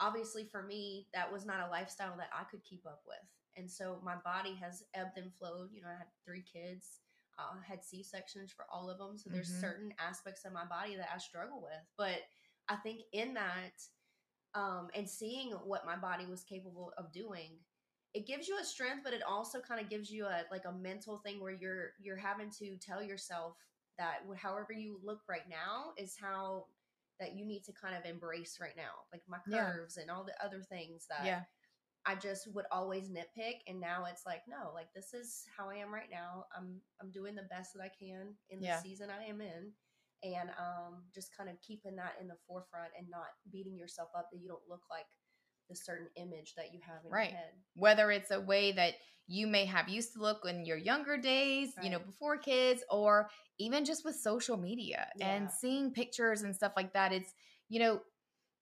obviously 0.00 0.44
for 0.44 0.62
me 0.62 1.08
that 1.14 1.30
was 1.32 1.44
not 1.46 1.66
a 1.66 1.70
lifestyle 1.70 2.16
that 2.16 2.30
I 2.38 2.44
could 2.44 2.62
keep 2.64 2.84
up 2.86 3.02
with. 3.06 3.16
And 3.56 3.70
so 3.70 4.00
my 4.04 4.16
body 4.24 4.54
has 4.60 4.82
ebbed 4.94 5.16
and 5.18 5.32
flowed. 5.34 5.70
You 5.72 5.82
know, 5.82 5.88
I 5.88 5.98
had 5.98 6.08
three 6.24 6.42
kids. 6.42 7.00
uh, 7.38 7.60
had 7.66 7.82
C 7.84 8.02
sections 8.02 8.52
for 8.52 8.64
all 8.72 8.88
of 8.88 8.98
them, 8.98 9.18
so 9.18 9.28
there's 9.28 9.48
Mhm. 9.48 9.60
certain 9.60 9.92
aspects 9.98 10.44
of 10.44 10.52
my 10.52 10.64
body 10.64 10.94
that 10.96 11.08
I 11.12 11.18
struggle 11.18 11.60
with. 11.60 11.82
But 11.96 12.22
I 12.68 12.76
think 12.76 13.02
in 13.12 13.34
that, 13.34 13.72
um, 14.54 14.88
and 14.94 15.08
seeing 15.08 15.52
what 15.52 15.86
my 15.86 15.96
body 15.96 16.26
was 16.26 16.44
capable 16.44 16.92
of 16.96 17.12
doing, 17.12 17.58
it 18.14 18.26
gives 18.26 18.46
you 18.48 18.56
a 18.60 18.64
strength, 18.64 19.02
but 19.04 19.12
it 19.12 19.22
also 19.22 19.60
kind 19.60 19.80
of 19.80 19.90
gives 19.90 20.10
you 20.10 20.26
a 20.26 20.44
like 20.50 20.64
a 20.64 20.72
mental 20.72 21.18
thing 21.18 21.40
where 21.40 21.52
you're 21.52 21.92
you're 22.00 22.16
having 22.16 22.50
to 22.58 22.76
tell 22.78 23.02
yourself 23.02 23.56
that 23.98 24.20
however 24.36 24.72
you 24.72 25.00
look 25.02 25.22
right 25.28 25.48
now 25.48 25.92
is 25.98 26.16
how 26.20 26.66
that 27.20 27.34
you 27.36 27.44
need 27.46 27.64
to 27.64 27.72
kind 27.72 27.96
of 27.96 28.04
embrace 28.04 28.58
right 28.60 28.76
now, 28.76 29.06
like 29.12 29.22
my 29.28 29.38
Yeah. 29.46 29.70
curves 29.72 29.96
and 29.96 30.10
all 30.10 30.24
the 30.24 30.34
other 30.44 30.62
things 30.62 31.06
that 31.08 31.24
yeah, 31.24 31.42
I 32.06 32.14
just 32.14 32.52
would 32.54 32.66
always 32.70 33.08
nitpick 33.08 33.60
and 33.66 33.80
now 33.80 34.04
it's 34.10 34.26
like 34.26 34.42
no, 34.48 34.72
like 34.74 34.88
this 34.94 35.14
is 35.14 35.44
how 35.56 35.70
I 35.70 35.76
am 35.76 35.92
right 35.92 36.10
now. 36.10 36.44
I'm 36.56 36.80
I'm 37.00 37.10
doing 37.10 37.34
the 37.34 37.48
best 37.50 37.72
that 37.74 37.82
I 37.82 37.90
can 37.98 38.34
in 38.50 38.60
the 38.60 38.66
Yeah. 38.66 38.80
season 38.82 39.08
I 39.10 39.24
am 39.24 39.40
in 39.40 39.72
and 40.22 40.50
um 40.58 41.04
just 41.14 41.36
kind 41.36 41.48
of 41.50 41.56
keeping 41.60 41.96
that 41.96 42.14
in 42.20 42.28
the 42.28 42.36
forefront 42.46 42.92
and 42.98 43.08
not 43.10 43.28
beating 43.50 43.76
yourself 43.76 44.08
up 44.16 44.28
that 44.32 44.40
you 44.40 44.48
don't 44.48 44.68
look 44.68 44.82
like 44.90 45.06
the 45.68 45.76
certain 45.76 46.08
image 46.16 46.54
that 46.56 46.72
you 46.72 46.80
have 46.86 47.04
in 47.04 47.10
Right. 47.12 47.30
your 47.30 47.38
head. 47.38 47.52
whether 47.76 48.10
it's 48.10 48.30
a 48.30 48.40
way 48.40 48.72
that 48.72 48.94
you 49.26 49.46
may 49.46 49.64
have 49.64 49.88
used 49.88 50.12
to 50.12 50.20
look 50.20 50.44
in 50.44 50.64
your 50.64 50.76
younger 50.76 51.16
days, 51.16 51.72
you 51.82 51.90
know, 51.90 51.98
before 51.98 52.36
kids, 52.36 52.84
or 52.90 53.30
even 53.58 53.84
just 53.84 54.04
with 54.04 54.14
social 54.16 54.56
media 54.56 55.08
Yeah. 55.16 55.34
and 55.36 55.50
seeing 55.50 55.92
pictures 55.92 56.42
and 56.42 56.54
stuff 56.54 56.72
like 56.76 56.92
that. 56.92 57.12
It's, 57.12 57.32
you 57.68 57.80
know, 57.80 58.02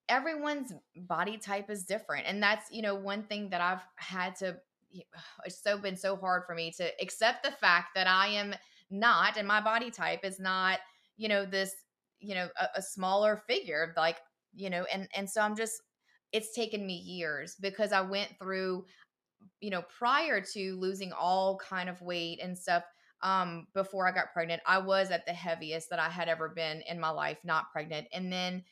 everyone's 0.08 0.72
body 0.96 1.38
type 1.38 1.70
is 1.70 1.84
different. 1.84 2.26
And 2.26 2.42
that's, 2.42 2.70
you 2.70 2.82
know, 2.82 2.94
one 2.94 3.22
thing 3.24 3.50
that 3.50 3.60
I've 3.60 3.82
had 3.96 4.36
to, 4.36 4.58
it's 5.44 5.62
so 5.62 5.78
been 5.78 5.96
so 5.96 6.16
hard 6.16 6.44
for 6.46 6.54
me 6.54 6.70
to 6.72 6.90
accept 7.00 7.44
the 7.44 7.50
fact 7.52 7.94
that 7.94 8.06
I 8.06 8.28
am 8.28 8.54
not, 8.90 9.36
and 9.36 9.48
my 9.48 9.60
body 9.60 9.90
type 9.90 10.24
is 10.24 10.38
not, 10.38 10.80
you 11.16 11.28
know, 11.28 11.44
this, 11.44 11.74
you 12.20 12.34
know, 12.34 12.48
a, 12.60 12.68
a 12.76 12.82
smaller 12.82 13.36
figure, 13.48 13.94
like, 13.96 14.18
you 14.54 14.70
know, 14.70 14.84
and, 14.92 15.08
and 15.16 15.28
so 15.28 15.40
I'm 15.40 15.56
just, 15.56 15.80
it's 16.32 16.54
taken 16.54 16.86
me 16.86 16.94
years 16.94 17.56
because 17.60 17.92
I 17.92 18.00
went 18.02 18.38
through 18.38 18.86
you 19.60 19.70
know 19.70 19.82
prior 19.82 20.40
to 20.40 20.76
losing 20.76 21.12
all 21.12 21.58
kind 21.58 21.88
of 21.88 22.00
weight 22.02 22.40
and 22.42 22.56
stuff 22.58 22.84
um 23.22 23.66
before 23.74 24.06
I 24.08 24.12
got 24.12 24.32
pregnant 24.32 24.62
I 24.66 24.78
was 24.78 25.10
at 25.10 25.26
the 25.26 25.32
heaviest 25.32 25.90
that 25.90 25.98
I 25.98 26.08
had 26.08 26.28
ever 26.28 26.48
been 26.48 26.82
in 26.82 27.00
my 27.00 27.10
life 27.10 27.38
not 27.44 27.70
pregnant 27.72 28.08
and 28.12 28.32
then 28.32 28.64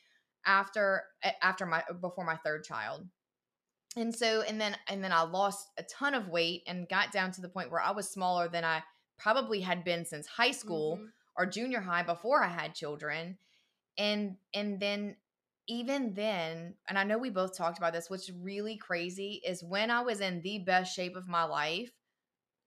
after 0.45 1.03
after 1.41 1.65
my 1.65 1.83
before 2.01 2.25
my 2.25 2.37
third 2.37 2.63
child 2.63 3.07
and 3.97 4.15
so 4.15 4.41
and 4.41 4.59
then 4.59 4.77
and 4.87 5.03
then 5.03 5.11
I 5.11 5.21
lost 5.23 5.67
a 5.77 5.83
ton 5.83 6.13
of 6.13 6.29
weight 6.29 6.63
and 6.67 6.87
got 6.87 7.11
down 7.11 7.31
to 7.33 7.41
the 7.41 7.49
point 7.49 7.71
where 7.71 7.81
I 7.81 7.91
was 7.91 8.09
smaller 8.09 8.47
than 8.47 8.63
I 8.63 8.83
probably 9.17 9.61
had 9.61 9.83
been 9.83 10.05
since 10.05 10.27
high 10.27 10.51
school 10.51 10.97
Mhm. 10.97 11.11
or 11.35 11.45
junior 11.45 11.81
high 11.81 12.03
before 12.03 12.43
I 12.43 12.47
had 12.47 12.73
children. 12.75 13.37
And 13.97 14.37
and 14.53 14.79
then 14.79 15.17
even 15.67 16.13
then, 16.13 16.75
and 16.89 16.97
I 16.97 17.03
know 17.03 17.17
we 17.17 17.29
both 17.29 17.55
talked 17.57 17.77
about 17.77 17.93
this, 17.93 18.09
what's 18.09 18.29
really 18.29 18.77
crazy 18.77 19.41
is 19.45 19.63
when 19.63 19.89
I 19.91 20.01
was 20.01 20.19
in 20.21 20.41
the 20.41 20.59
best 20.59 20.95
shape 20.95 21.15
of 21.15 21.27
my 21.27 21.43
life, 21.43 21.91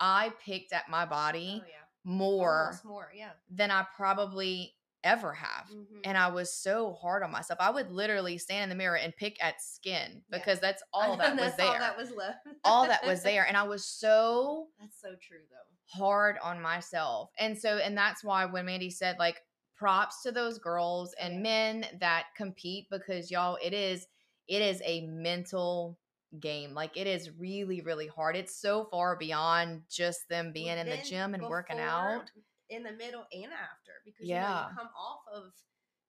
I 0.01 0.33
picked 0.45 0.73
at 0.73 0.89
my 0.89 1.05
body 1.07 1.61
Oh 1.63 1.67
yeah. 1.69 1.75
more 2.05 2.65
Almost 2.67 2.85
more, 2.85 3.11
yeah. 3.15 3.31
than 3.51 3.71
I 3.71 3.87
probably 3.97 4.75
ever 5.03 5.33
have. 5.35 5.67
Mhm. 5.71 6.01
And 6.05 6.17
I 6.17 6.29
was 6.29 6.53
so 6.55 6.95
hard 6.95 7.23
on 7.23 7.31
myself. 7.31 7.59
I 7.61 7.71
would 7.71 7.91
literally 7.91 8.39
stand 8.39 8.65
in 8.65 8.69
the 8.71 8.75
mirror 8.75 8.97
and 8.97 9.15
pick 9.15 9.37
at 9.45 9.61
skin 9.61 10.23
Yeah. 10.31 10.39
because 10.39 10.61
that's 10.61 10.83
all 10.93 11.17
that 11.19 11.37
was 11.39 11.55
there. 11.57 11.67
All 11.67 11.79
that 11.79 11.97
was 11.97 12.11
left. 12.11 12.39
all 12.65 12.87
that 12.87 13.05
was 13.05 13.23
there. 13.23 13.47
And 13.47 13.57
I 13.57 13.65
was 13.65 13.87
so 14.01 14.69
That's 14.81 14.99
so 15.01 15.15
true 15.21 15.43
though. 15.51 15.99
hard 16.05 16.37
on 16.43 16.61
myself. 16.63 17.31
And 17.39 17.59
so, 17.59 17.77
and 17.79 17.97
that's 17.97 18.25
why 18.25 18.47
when 18.47 18.65
Mandy 18.67 18.91
said, 18.91 19.17
like, 19.19 19.41
props 19.77 20.23
to 20.23 20.33
those 20.33 20.59
girls 20.59 21.15
and 21.21 21.43
men 21.43 21.87
that 22.01 22.27
compete 22.37 22.87
because 22.91 23.31
y'all, 23.31 23.59
it 23.63 23.73
is, 23.73 24.07
it 24.49 24.63
is 24.63 24.81
a 24.85 25.03
mental 25.07 25.99
game. 26.41 26.75
Like, 26.75 26.97
it 26.97 27.07
is 27.07 27.31
really, 27.39 27.81
really 27.81 28.07
hard. 28.07 28.37
It's 28.37 28.57
so 28.57 28.87
far 28.91 29.17
beyond 29.17 29.83
just 29.91 30.29
them 30.29 30.53
being 30.53 30.79
in 30.79 30.89
the 30.89 30.99
gym 31.05 31.35
and 31.35 31.43
working 31.45 31.79
out. 31.79 32.31
in 32.71 32.83
the 32.83 32.93
middle 32.93 33.25
and 33.33 33.53
after 33.53 33.93
because 34.07 34.27
you 34.27 34.35
know 34.35 34.41
Yeah. 34.41 34.69
you 34.71 34.77
come 34.77 34.89
off 34.99 35.21
of 35.33 35.53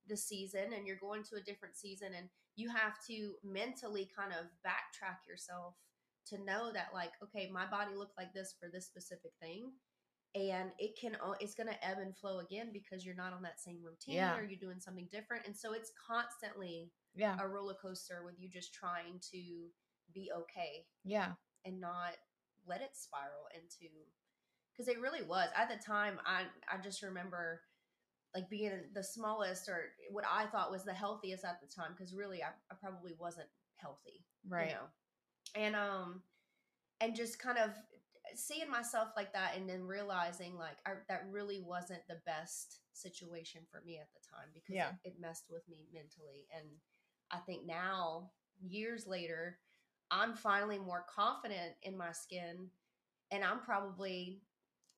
the 0.08 0.16
season 0.16 0.72
and 0.74 0.88
you're 0.88 0.96
going 0.96 1.22
to 1.24 1.36
a 1.36 1.42
different 1.42 1.76
season 1.76 2.14
and 2.16 2.30
you 2.56 2.70
have 2.70 2.94
to 3.08 3.36
mentally 3.44 4.10
kind 4.16 4.32
of 4.32 4.46
backtrack 4.66 5.28
yourself 5.28 5.76
to 6.28 6.38
know 6.46 6.72
that 6.72 6.88
like 6.94 7.12
okay 7.22 7.50
my 7.52 7.66
body 7.66 7.94
looked 7.96 8.18
like 8.18 8.34
this 8.34 8.56
for 8.58 8.70
this 8.72 8.86
specific 8.86 9.32
thing 9.42 9.72
and 10.36 10.72
it 10.80 10.92
can 11.00 11.16
it's 11.40 11.56
going 11.56 11.68
to 11.70 11.86
ebb 11.88 11.98
and 12.00 12.16
flow 12.16 12.40
again 12.40 12.70
because 12.74 13.06
you're 13.06 13.16
not 13.16 13.34
on 13.34 13.42
that 13.42 13.60
same 13.60 13.80
routine 13.84 14.16
Yeah. 14.16 14.38
or 14.38 14.44
you're 14.44 14.60
doing 14.60 14.80
something 14.80 15.08
different 15.12 15.46
and 15.46 15.56
so 15.56 15.74
it's 15.74 15.92
constantly 16.08 16.92
Yeah. 17.16 17.38
a 17.40 17.48
roller 17.48 17.76
coaster 17.82 18.24
with 18.26 18.36
you 18.40 18.50
just 18.50 18.74
trying 18.74 19.20
to 19.32 19.68
be 20.14 20.30
okay 20.38 20.86
Yeah. 21.04 21.32
and 21.64 21.80
not 21.80 22.16
let 22.68 22.82
it 22.82 22.92
spiral 22.96 23.48
into 23.56 23.94
because 24.72 24.88
it 24.88 25.00
really 25.00 25.24
was 25.24 25.50
at 25.56 25.70
the 25.70 25.78
time 25.84 26.20
i 26.26 26.44
i 26.72 26.78
just 26.82 27.02
remember 27.04 27.62
like 28.34 28.50
being 28.50 28.72
the 28.94 29.04
smallest 29.04 29.70
or 29.70 29.86
what 30.12 30.26
i 30.30 30.46
thought 30.48 30.72
was 30.72 30.84
the 30.84 30.94
healthiest 30.94 31.46
at 31.46 31.62
the 31.62 31.68
time 31.68 31.92
because 31.96 32.14
really 32.14 32.44
I, 32.44 32.48
I 32.72 32.76
probably 32.82 33.14
wasn't 33.18 33.48
healthy 33.78 34.26
Right. 34.48 34.70
you 34.70 34.74
know 34.74 34.88
and 35.56 35.76
um 35.76 36.22
and 37.02 37.16
just 37.16 37.40
kind 37.40 37.58
of 37.58 37.72
seeing 38.36 38.70
myself 38.70 39.10
like 39.16 39.34
that 39.34 39.54
and 39.56 39.68
then 39.70 39.84
realizing 39.86 40.58
like 40.58 40.78
I, 40.86 40.92
that 41.10 41.26
really 41.32 41.60
wasn't 41.62 42.08
the 42.08 42.18
best 42.26 42.80
situation 42.94 43.62
for 43.72 43.82
me 43.86 43.98
at 43.98 44.08
the 44.14 44.20
time 44.30 44.48
because 44.54 44.76
Yeah. 44.76 44.90
it, 45.04 45.10
it 45.10 45.16
messed 45.20 45.46
with 45.50 45.68
me 45.70 45.88
mentally 45.94 46.48
and 46.56 46.66
i 47.32 47.38
think 47.38 47.66
now 47.66 48.32
years 48.62 49.06
later 49.08 49.58
i'm 50.12 50.34
finally 50.36 50.78
more 50.80 51.06
confident 51.14 51.74
in 51.84 51.98
my 51.98 52.12
skin 52.12 52.70
and 53.32 53.44
i'm 53.44 53.60
probably 53.60 54.42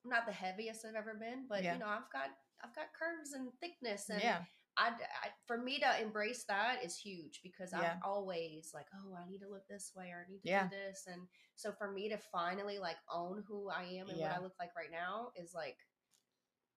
I'm 0.04 0.10
not 0.10 0.26
the 0.26 0.32
heaviest 0.32 0.84
i've 0.84 0.94
ever 0.94 1.14
been 1.14 1.46
but 1.48 1.62
Yeah. 1.64 1.74
you 1.74 1.80
know 1.80 1.86
i've 1.86 2.10
got 2.12 2.30
i've 2.62 2.74
got 2.74 2.86
curves 2.98 3.32
and 3.32 3.48
thickness 3.60 4.10
and 4.10 4.20
yeah. 4.22 4.38
I, 4.78 4.88
I- 4.90 5.30
for 5.46 5.58
me 5.58 5.78
to 5.80 6.00
embrace 6.00 6.44
that 6.44 6.84
is 6.84 6.96
huge 6.96 7.40
because 7.42 7.72
Yeah. 7.72 7.92
I'm 7.94 8.00
always 8.04 8.70
like, 8.72 8.86
oh, 8.94 9.14
I 9.14 9.28
need 9.28 9.40
to 9.40 9.48
look 9.48 9.66
this 9.68 9.92
way 9.96 10.10
or 10.10 10.24
I 10.26 10.30
need 10.30 10.40
to 10.42 10.48
Yeah. 10.48 10.68
do 10.68 10.76
this, 10.76 11.04
and 11.06 11.26
so 11.56 11.72
for 11.72 11.90
me 11.90 12.08
to 12.10 12.18
finally 12.30 12.78
like 12.78 12.96
own 13.12 13.42
who 13.48 13.68
I 13.70 13.82
am 13.84 14.08
and 14.08 14.18
Yeah. 14.18 14.28
what 14.30 14.38
I 14.38 14.42
look 14.42 14.54
like 14.60 14.74
right 14.76 14.90
now 14.92 15.32
is 15.36 15.52
like 15.52 15.78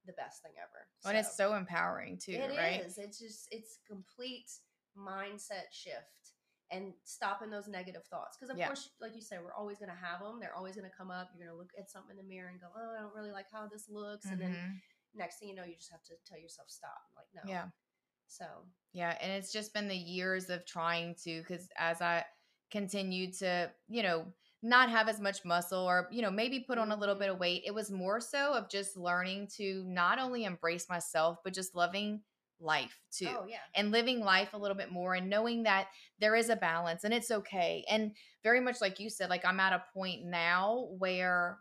the 0.05 0.13
best 0.13 0.41
thing 0.41 0.53
ever. 0.57 0.87
And 1.05 1.15
it's 1.17 1.37
so 1.37 1.53
empowering 1.53 2.17
too, 2.17 2.31
It 2.33 2.57
right? 2.57 2.81
is. 2.81 2.97
It's 2.97 3.19
just 3.19 3.47
it's 3.51 3.77
complete 3.87 4.49
mindset 4.97 5.69
shift 5.71 6.33
and 6.71 6.93
stopping 7.03 7.51
those 7.51 7.67
negative 7.67 8.03
thoughts 8.07 8.35
because 8.37 8.49
of 8.49 8.57
course, 8.65 8.89
like 8.99 9.13
you 9.13 9.21
said, 9.21 9.43
we're 9.43 9.53
always 9.53 9.77
gonna 9.77 9.93
have 9.93 10.21
them. 10.21 10.39
They're 10.39 10.55
always 10.55 10.75
gonna 10.75 10.89
come 10.89 11.11
up. 11.11 11.29
You're 11.35 11.45
gonna 11.47 11.57
look 11.57 11.71
at 11.77 11.91
something 11.91 12.17
in 12.17 12.17
the 12.17 12.27
mirror 12.27 12.49
and 12.49 12.59
go, 12.59 12.67
oh, 12.75 12.95
I 12.97 13.01
don't 13.01 13.13
really 13.13 13.31
like 13.31 13.45
how 13.51 13.67
this 13.67 13.87
looks, 13.89 14.25
and 14.25 14.41
then 14.41 14.53
Mhm. 14.55 14.81
next 15.13 15.37
thing 15.37 15.49
you 15.49 15.55
know, 15.55 15.65
you 15.65 15.75
just 15.75 15.91
have 15.91 16.03
to 16.03 16.15
tell 16.25 16.39
yourself 16.39 16.69
stop. 16.71 17.03
Like 17.15 17.27
no, 17.35 17.41
Yeah. 17.45 17.69
So 18.31 18.45
Yeah, 18.93 19.17
and 19.21 19.31
it's 19.31 19.51
just 19.51 19.73
been 19.73 19.87
the 19.87 19.95
years 19.95 20.49
of 20.49 20.65
trying 20.65 21.15
to 21.23 21.43
cuz 21.43 21.69
as 21.77 22.01
I 22.01 22.25
continued 22.71 23.33
to, 23.39 23.71
you 23.87 24.03
know, 24.03 24.33
not 24.63 24.89
have 24.89 25.09
as 25.09 25.19
much 25.19 25.43
muscle 25.43 25.79
or, 25.79 26.07
you 26.11 26.21
know, 26.21 26.31
maybe 26.31 26.59
put 26.59 26.77
on 26.77 26.91
a 26.91 26.95
little 26.95 27.15
mm-hmm. 27.15 27.21
bit 27.23 27.29
of 27.31 27.39
weight, 27.39 27.63
it 27.65 27.73
was 27.73 27.91
more 27.91 28.21
so 28.21 28.53
of 28.53 28.69
just 28.69 28.95
learning 28.95 29.47
to 29.57 29.83
not 29.85 30.19
only 30.19 30.45
embrace 30.45 30.87
myself, 30.87 31.39
but 31.43 31.53
just 31.53 31.75
loving 31.75 32.21
life 32.59 33.01
too. 33.11 33.27
oh 33.27 33.45
yeah. 33.49 33.57
and 33.75 33.91
living 33.91 34.19
life 34.19 34.53
a 34.53 34.57
little 34.57 34.77
bit 34.77 34.91
more 34.91 35.15
and 35.15 35.29
knowing 35.29 35.63
that 35.63 35.87
there 36.19 36.35
is 36.35 36.49
a 36.49 36.55
balance 36.55 37.03
and 37.03 37.13
it's 37.13 37.31
okay. 37.31 37.83
And 37.89 38.15
very 38.43 38.61
much 38.61 38.81
like 38.81 38.99
you 38.99 39.09
said, 39.09 39.29
like 39.29 39.45
I'm 39.45 39.59
at 39.59 39.73
a 39.73 39.83
point 39.93 40.25
now 40.25 40.89
where 40.99 41.57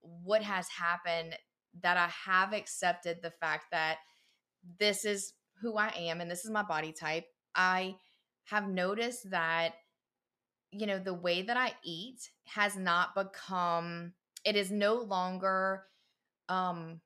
what 0.00 0.42
has 0.42 0.68
happened 0.68 1.36
that 1.82 1.96
I 1.96 2.08
have 2.08 2.52
accepted 2.52 3.18
the 3.22 3.30
fact 3.30 3.66
that 3.70 3.98
this 4.78 5.04
is 5.04 5.34
who 5.60 5.76
I 5.76 5.88
am 5.96 6.20
and 6.20 6.30
this 6.30 6.44
is 6.44 6.50
my 6.50 6.62
body 6.62 6.92
type. 6.92 7.26
I 7.54 7.96
have 8.46 8.68
noticed 8.68 9.30
that 9.30 9.74
you 10.72 10.86
know 10.86 10.98
the 10.98 11.14
way 11.14 11.42
that 11.42 11.56
I 11.56 11.72
eat 11.84 12.30
has 12.46 12.76
not 12.76 13.14
become 13.14 14.12
it 14.44 14.56
is 14.56 14.70
no 14.70 14.94
longer 14.96 15.84
um 16.48 17.00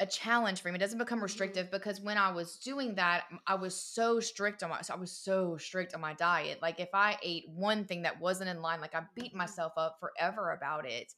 a 0.00 0.06
challenge 0.06 0.60
for 0.60 0.70
me. 0.70 0.76
It 0.76 0.80
doesn't 0.80 0.98
become 0.98 1.20
Mhm. 1.20 1.22
restrictive 1.22 1.70
because 1.70 2.00
when 2.00 2.18
I 2.18 2.32
was 2.32 2.58
doing 2.58 2.96
that, 2.96 3.24
I 3.46 3.54
was 3.54 3.74
so 3.80 4.20
strict 4.20 4.62
on 4.62 4.70
my 4.70 4.82
so 4.82 4.94
I 4.94 4.96
was 4.98 5.12
so 5.12 5.56
strict 5.56 5.94
on 5.94 6.00
my 6.00 6.14
diet. 6.14 6.60
Like 6.62 6.80
if 6.80 6.90
I 6.94 7.18
ate 7.22 7.44
one 7.48 7.84
thing 7.84 8.02
that 8.02 8.20
wasn't 8.20 8.50
in 8.50 8.62
line, 8.62 8.80
like 8.80 8.94
I 8.94 9.02
beat 9.14 9.34
Mhm. 9.34 9.38
myself 9.38 9.72
up 9.76 9.98
forever 10.00 10.52
about 10.52 10.86
it. 10.86 11.12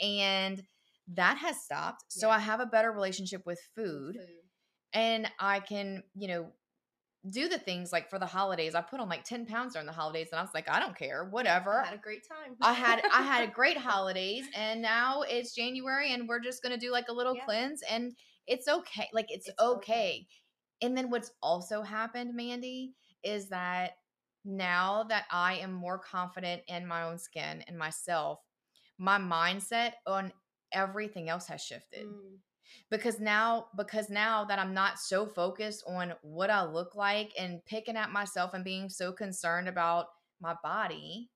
And 0.00 0.62
that 1.08 1.38
has 1.38 1.62
stopped. 1.62 2.04
So 2.08 2.30
I 2.30 2.38
have 2.40 2.60
a 2.60 2.66
better 2.66 2.92
relationship 2.92 3.44
with 3.46 3.60
food 3.74 4.16
Food. 4.16 4.43
And 4.94 5.28
I 5.38 5.60
can, 5.60 6.02
you 6.14 6.28
know, 6.28 6.46
do 7.30 7.48
the 7.48 7.58
things 7.58 7.92
like 7.92 8.10
for 8.10 8.18
the 8.18 8.26
holidays. 8.26 8.74
I 8.74 8.82
put 8.82 9.00
on 9.00 9.08
like 9.08 9.24
10 9.24 9.46
pounds 9.46 9.72
during 9.72 9.86
the 9.86 9.92
holidays 9.92 10.28
and 10.30 10.38
I 10.38 10.42
was 10.42 10.52
like, 10.54 10.70
I 10.70 10.78
don't 10.80 10.96
care, 10.96 11.24
whatever. 11.24 11.80
I 11.82 11.86
had 11.86 11.94
a 11.94 11.98
great 12.02 12.22
time. 12.28 12.56
I 12.60 12.72
had 12.72 13.02
I 13.12 13.22
had 13.22 13.48
a 13.48 13.52
great 13.52 13.78
holidays 13.78 14.44
and 14.54 14.82
now 14.82 15.22
it's 15.22 15.54
January 15.54 16.12
and 16.12 16.28
we're 16.28 16.40
just 16.40 16.62
gonna 16.62 16.76
do 16.78 16.92
like 16.92 17.08
a 17.08 17.12
little 17.14 17.34
Yeah. 17.34 17.44
cleanse 17.44 17.82
and 17.90 18.12
it's 18.46 18.68
okay. 18.68 19.08
Like 19.12 19.26
it's, 19.30 19.48
It's 19.48 19.60
okay. 19.60 19.76
okay. 19.78 20.26
And 20.82 20.96
then 20.96 21.10
what's 21.10 21.30
also 21.42 21.82
happened, 21.82 22.34
Mandy, 22.34 22.92
is 23.22 23.48
that 23.48 23.92
now 24.44 25.04
that 25.04 25.24
I 25.30 25.54
am 25.56 25.72
more 25.72 25.98
confident 25.98 26.62
in 26.68 26.86
my 26.86 27.04
own 27.04 27.18
skin 27.18 27.64
and 27.66 27.78
myself, 27.78 28.40
my 28.98 29.18
mindset 29.18 29.92
on 30.06 30.32
everything 30.72 31.28
else 31.30 31.46
has 31.46 31.62
shifted 31.62 32.06
Mm, 32.06 32.38
because 32.90 33.20
now 33.20 33.66
because 33.76 34.10
now 34.10 34.44
that 34.44 34.58
I'm 34.58 34.74
not 34.74 34.98
so 34.98 35.26
focused 35.26 35.84
on 35.86 36.14
what 36.22 36.50
I 36.50 36.64
look 36.64 36.94
like 36.94 37.32
and 37.38 37.64
picking 37.64 37.96
at 37.96 38.10
myself 38.12 38.54
and 38.54 38.64
being 38.64 38.88
so 38.88 39.12
concerned 39.12 39.68
about 39.68 40.06
my 40.40 40.54
body, 40.62 41.30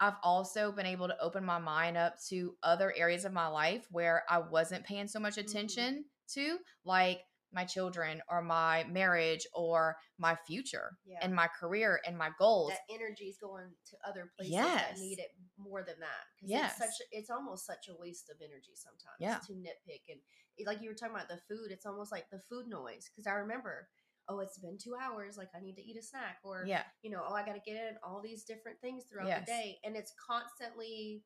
I've 0.00 0.16
also 0.22 0.72
been 0.72 0.86
able 0.86 1.08
to 1.08 1.18
open 1.20 1.44
my 1.44 1.58
mind 1.58 1.96
up 1.96 2.14
to 2.28 2.56
other 2.62 2.92
areas 2.96 3.24
of 3.24 3.32
my 3.32 3.46
life 3.48 3.86
where 3.90 4.24
I 4.28 4.38
wasn't 4.38 4.84
paying 4.84 5.08
so 5.08 5.18
much 5.20 5.36
Mhm. 5.36 5.48
attention 5.48 6.04
to, 6.34 6.58
like 6.84 7.22
my 7.52 7.64
children 7.64 8.20
or 8.28 8.42
my 8.42 8.84
marriage 8.84 9.46
or 9.54 9.96
my 10.18 10.34
future 10.46 10.98
yeah. 11.06 11.20
and 11.22 11.32
my 11.34 11.46
career 11.48 12.00
and 12.04 12.18
my 12.18 12.30
goals. 12.38 12.70
that 12.72 12.80
energy 12.90 13.28
is 13.28 13.38
going 13.38 13.74
to 13.86 13.96
other 14.06 14.30
places 14.36 14.52
Yes. 14.52 14.90
that 14.90 14.98
need 14.98 15.18
it 15.20 15.30
more 15.56 15.82
than 15.82 15.98
that. 16.00 16.24
'Cause 16.40 16.50
Yes. 16.50 16.70
it's 16.72 16.98
such 16.98 17.06
it's 17.12 17.30
almost 17.30 17.64
such 17.64 17.88
a 17.88 17.94
waste 17.94 18.28
of 18.28 18.42
energy 18.42 18.74
sometimes 18.74 19.16
Yeah. 19.20 19.38
to 19.46 19.54
nitpick 19.54 20.02
and 20.08 20.20
like 20.64 20.80
you 20.80 20.88
were 20.88 20.94
talking 20.94 21.14
about 21.14 21.28
the 21.28 21.40
food. 21.48 21.70
It's 21.70 21.86
almost 21.86 22.12
like 22.12 22.30
the 22.30 22.40
food 22.48 22.66
noise 22.68 23.10
because 23.10 23.26
I 23.26 23.34
remember. 23.34 23.88
Oh, 24.28 24.40
it's 24.40 24.58
been 24.58 24.76
two 24.76 24.96
hours. 25.00 25.36
Like 25.36 25.50
I 25.54 25.60
need 25.60 25.76
to 25.76 25.84
eat 25.84 25.96
a 25.96 26.02
snack, 26.02 26.38
or 26.42 26.64
yeah. 26.66 26.82
you 27.02 27.10
know, 27.10 27.22
oh, 27.24 27.32
I 27.34 27.46
got 27.46 27.52
to 27.52 27.60
get 27.64 27.76
in 27.76 27.94
all 28.02 28.20
these 28.20 28.42
different 28.42 28.80
things 28.80 29.04
throughout 29.04 29.28
Yes. 29.28 29.46
the 29.46 29.52
day, 29.52 29.78
and 29.84 29.94
it's 29.94 30.12
constantly 30.18 31.22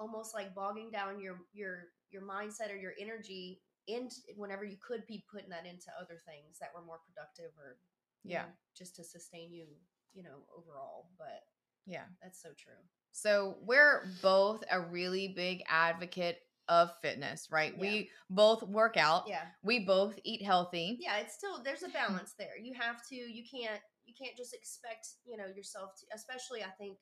almost 0.00 0.34
like 0.34 0.54
bogging 0.54 0.90
down 0.90 1.20
your 1.20 1.38
your 1.52 1.90
your 2.10 2.22
mindset 2.22 2.72
or 2.72 2.76
your 2.76 2.94
energy 2.98 3.60
into 3.86 4.16
whenever 4.36 4.64
you 4.64 4.76
could 4.86 5.06
be 5.06 5.24
putting 5.30 5.50
that 5.50 5.64
into 5.64 5.90
other 6.00 6.18
things 6.26 6.58
that 6.60 6.70
were 6.74 6.84
more 6.84 6.98
productive 7.06 7.52
or 7.56 7.78
Yeah. 8.24 8.42
know, 8.42 8.48
just 8.76 8.96
to 8.96 9.04
sustain 9.04 9.52
you, 9.52 9.66
you 10.12 10.22
know, 10.22 10.44
overall. 10.56 11.10
But 11.18 11.44
Yeah. 11.86 12.04
that's 12.22 12.42
so 12.42 12.50
true. 12.58 12.82
So 13.12 13.56
we're 13.62 14.06
both 14.22 14.62
a 14.70 14.80
really 14.80 15.28
big 15.28 15.62
advocate 15.68 16.40
of 16.68 16.90
fitness, 17.02 17.48
right? 17.50 17.72
Yeah. 17.74 17.80
We 17.80 18.10
both 18.30 18.62
work 18.62 18.96
out. 18.96 19.24
Yeah, 19.26 19.42
We 19.62 19.80
both 19.80 20.18
eat 20.24 20.42
healthy. 20.44 20.98
yeah. 21.00 21.16
It's 21.18 21.34
still 21.34 21.62
there's 21.62 21.82
a 21.82 21.88
balance 22.00 22.34
there. 22.38 22.58
You 22.62 22.74
have 22.78 22.96
to. 23.08 23.14
You 23.16 23.42
can't. 23.50 23.80
You 24.06 24.14
can't 24.20 24.36
just 24.36 24.54
expect 24.54 25.06
you 25.26 25.36
know 25.36 25.46
yourself 25.54 25.90
to. 26.00 26.06
Especially, 26.14 26.62
I 26.62 26.70
think 26.78 26.98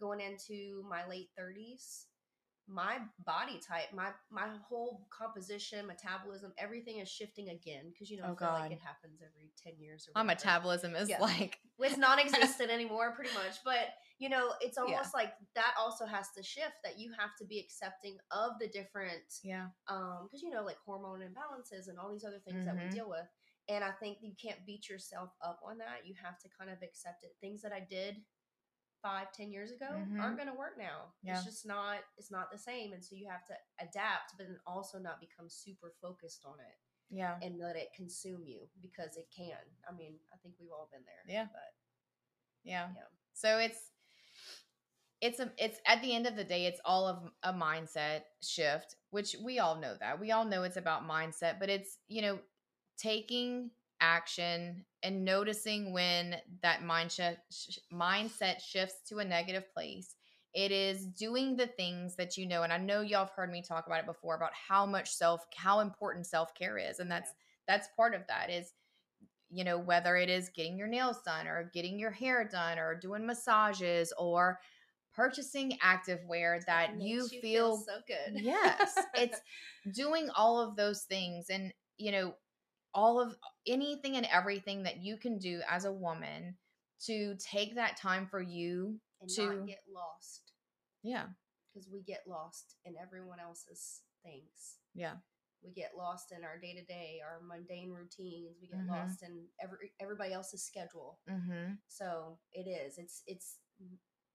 going 0.00 0.20
into 0.20 0.82
my 0.88 1.06
late 1.08 1.28
thirties, 1.36 2.06
my 2.68 2.98
body 3.24 3.58
type, 3.66 3.92
my 3.94 4.10
my 4.30 4.48
whole 4.68 5.06
composition, 5.10 5.86
metabolism, 5.86 6.52
everything 6.58 6.98
is 6.98 7.08
shifting 7.08 7.48
again 7.48 7.84
because 7.90 8.10
you 8.10 8.18
know 8.18 8.24
I 8.24 8.28
Oh, 8.30 8.36
feel 8.36 8.48
like 8.48 8.72
it 8.72 8.80
happens 8.84 9.20
every 9.22 9.50
ten 9.62 9.72
years 9.78 10.06
or 10.08 10.18
My 10.20 10.34
metabolism 10.34 10.94
is 10.94 11.08
Yeah. 11.08 11.20
like 11.20 11.58
it's 11.78 11.96
non-existent 12.08 12.70
anymore 12.70 13.12
pretty 13.14 13.32
much 13.34 13.56
but 13.64 13.94
you 14.18 14.28
know 14.28 14.52
it's 14.60 14.76
almost 14.76 15.14
like 15.14 15.32
that 15.54 15.74
also 15.78 16.04
has 16.04 16.26
to 16.36 16.42
shift 16.42 16.74
that 16.82 16.98
you 16.98 17.12
have 17.16 17.30
to 17.38 17.44
be 17.44 17.60
accepting 17.60 18.16
of 18.32 18.58
the 18.60 18.66
different 18.68 19.22
yeah. 19.44 19.68
um 19.88 20.24
because 20.26 20.42
you 20.42 20.50
know 20.50 20.64
like 20.64 20.76
hormone 20.84 21.20
imbalances 21.20 21.88
and 21.88 21.96
all 21.98 22.10
these 22.10 22.24
other 22.24 22.40
things 22.44 22.64
that 22.64 22.74
we 22.74 22.88
Mhm. 22.88 22.92
deal 22.92 23.08
with 23.08 23.28
and 23.68 23.84
i 23.84 23.92
think 23.92 24.18
you 24.20 24.32
can't 24.42 24.66
beat 24.66 24.88
yourself 24.88 25.30
up 25.40 25.60
on 25.64 25.78
that 25.78 26.04
you 26.04 26.14
have 26.20 26.36
to 26.40 26.48
kind 26.58 26.68
of 26.68 26.82
accept 26.82 27.22
it 27.22 27.36
things 27.40 27.62
that 27.62 27.72
i 27.72 27.80
did 27.88 28.16
five 29.02 29.32
ten 29.32 29.50
years 29.50 29.70
ago 29.70 29.86
Mhm. 29.90 30.20
aren't 30.20 30.36
going 30.36 30.48
to 30.48 30.54
work 30.54 30.76
now 30.78 31.12
Yeah. 31.22 31.34
it's 31.36 31.44
just 31.44 31.66
not 31.66 31.98
it's 32.16 32.30
not 32.30 32.50
the 32.50 32.58
same 32.58 32.92
and 32.92 33.04
so 33.04 33.14
you 33.14 33.28
have 33.28 33.44
to 33.46 33.54
adapt 33.80 34.36
but 34.36 34.46
then 34.46 34.58
also 34.66 34.98
not 34.98 35.20
become 35.20 35.48
super 35.48 35.92
focused 36.00 36.44
on 36.44 36.58
it 36.60 36.78
Yeah. 37.10 37.38
and 37.42 37.58
let 37.58 37.76
it 37.76 37.92
consume 37.94 38.44
you 38.44 38.68
because 38.80 39.16
it 39.16 39.30
can 39.30 39.58
i 39.88 39.92
mean 39.92 40.18
i 40.32 40.36
think 40.38 40.54
we've 40.58 40.72
all 40.72 40.88
been 40.92 41.04
there 41.04 41.22
Yeah. 41.26 41.46
but 41.52 41.74
Yeah. 42.64 42.92
Yeah. 42.94 43.08
So 43.34 43.58
it's 43.58 43.92
it's 45.20 45.40
a 45.40 45.50
it's 45.58 45.80
at 45.86 46.00
the 46.02 46.14
end 46.14 46.26
of 46.26 46.36
the 46.36 46.44
day 46.44 46.66
it's 46.66 46.80
all 46.84 47.06
of 47.08 47.30
a 47.42 47.52
mindset 47.52 48.22
shift, 48.40 48.94
which 49.10 49.34
we 49.42 49.58
all 49.58 49.76
know 49.76 49.96
that. 49.98 50.20
We 50.20 50.30
all 50.32 50.44
know 50.44 50.62
it's 50.62 50.76
about 50.76 51.08
mindset, 51.08 51.58
but 51.58 51.68
it's, 51.68 51.98
you 52.06 52.22
know, 52.22 52.38
taking 52.96 53.70
action 54.00 54.84
and 55.02 55.24
noticing 55.24 55.92
when 55.92 56.36
that 56.62 56.82
mindset 56.82 57.36
sh- 57.50 57.78
mindset 57.92 58.60
shifts 58.60 58.96
to 59.08 59.18
a 59.18 59.24
negative 59.24 59.64
place. 59.72 60.14
It 60.54 60.72
is 60.72 61.06
doing 61.06 61.56
the 61.56 61.66
things 61.66 62.16
that 62.16 62.36
you 62.36 62.46
know 62.46 62.62
and 62.62 62.72
I 62.72 62.78
know 62.78 63.02
y'all 63.02 63.20
have 63.26 63.30
heard 63.30 63.50
me 63.50 63.62
talk 63.62 63.86
about 63.86 64.00
it 64.00 64.06
before 64.06 64.34
about 64.34 64.52
how 64.54 64.86
much 64.86 65.10
self 65.10 65.44
how 65.54 65.80
important 65.80 66.26
self-care 66.26 66.78
is 66.78 66.98
and 67.00 67.10
that's 67.10 67.32
that's 67.66 67.88
part 67.96 68.14
of 68.14 68.22
that 68.28 68.50
is 68.50 68.72
you 69.50 69.62
know 69.62 69.78
whether 69.78 70.16
it 70.16 70.28
is 70.30 70.50
getting 70.50 70.76
your 70.78 70.88
nails 70.88 71.18
done 71.24 71.46
or 71.46 71.70
getting 71.74 71.98
your 71.98 72.10
hair 72.10 72.48
done 72.50 72.78
or 72.78 72.94
doing 72.94 73.26
massages 73.26 74.12
or 74.18 74.58
purchasing 75.14 75.72
activewear 75.84 76.64
that 76.66 76.96
Makes 76.96 77.32
you, 77.32 77.40
feel 77.40 77.40
feel 77.40 77.76
so 77.76 77.98
good. 78.06 78.40
yes 78.42 78.96
it's 79.14 79.40
doing 79.92 80.28
all 80.34 80.60
of 80.60 80.76
those 80.76 81.02
things 81.02 81.50
and 81.50 81.72
you 81.98 82.10
know 82.12 82.34
all 82.98 83.20
of 83.20 83.34
anything 83.66 84.16
and 84.16 84.26
everything 84.32 84.82
that 84.84 84.98
you 85.02 85.16
can 85.16 85.38
do 85.38 85.60
as 85.70 85.84
a 85.84 85.92
woman 85.92 86.56
to 87.06 87.36
take 87.38 87.74
that 87.76 87.96
time 87.96 88.26
for 88.26 88.40
you 88.42 88.98
and 89.20 89.30
to- 89.30 89.46
not 89.58 89.66
get 89.66 89.82
lost 89.92 90.52
yeah 91.02 91.26
because 91.72 91.88
we 91.92 92.02
get 92.02 92.22
lost 92.26 92.76
in 92.84 92.94
everyone 93.00 93.38
else's 93.40 94.02
things. 94.24 94.78
yeah 94.94 95.14
We 95.62 95.70
get 95.72 95.92
lost 95.96 96.32
in 96.32 96.44
our 96.44 96.58
day 96.58 96.74
to 96.74 96.84
day, 96.84 97.20
our 97.24 97.40
mundane 97.42 97.90
routines. 97.90 98.56
We 98.60 98.68
get 98.68 98.78
Mhm. 98.86 98.88
lost 98.94 99.22
in 99.22 99.48
every 99.60 99.92
everybody 100.00 100.32
else's 100.32 100.62
schedule. 100.64 101.20
mm-hmm 101.28 101.74
So 101.88 102.38
it 102.52 102.66
is. 102.66 102.98
It's 102.98 103.22
it's 103.26 103.58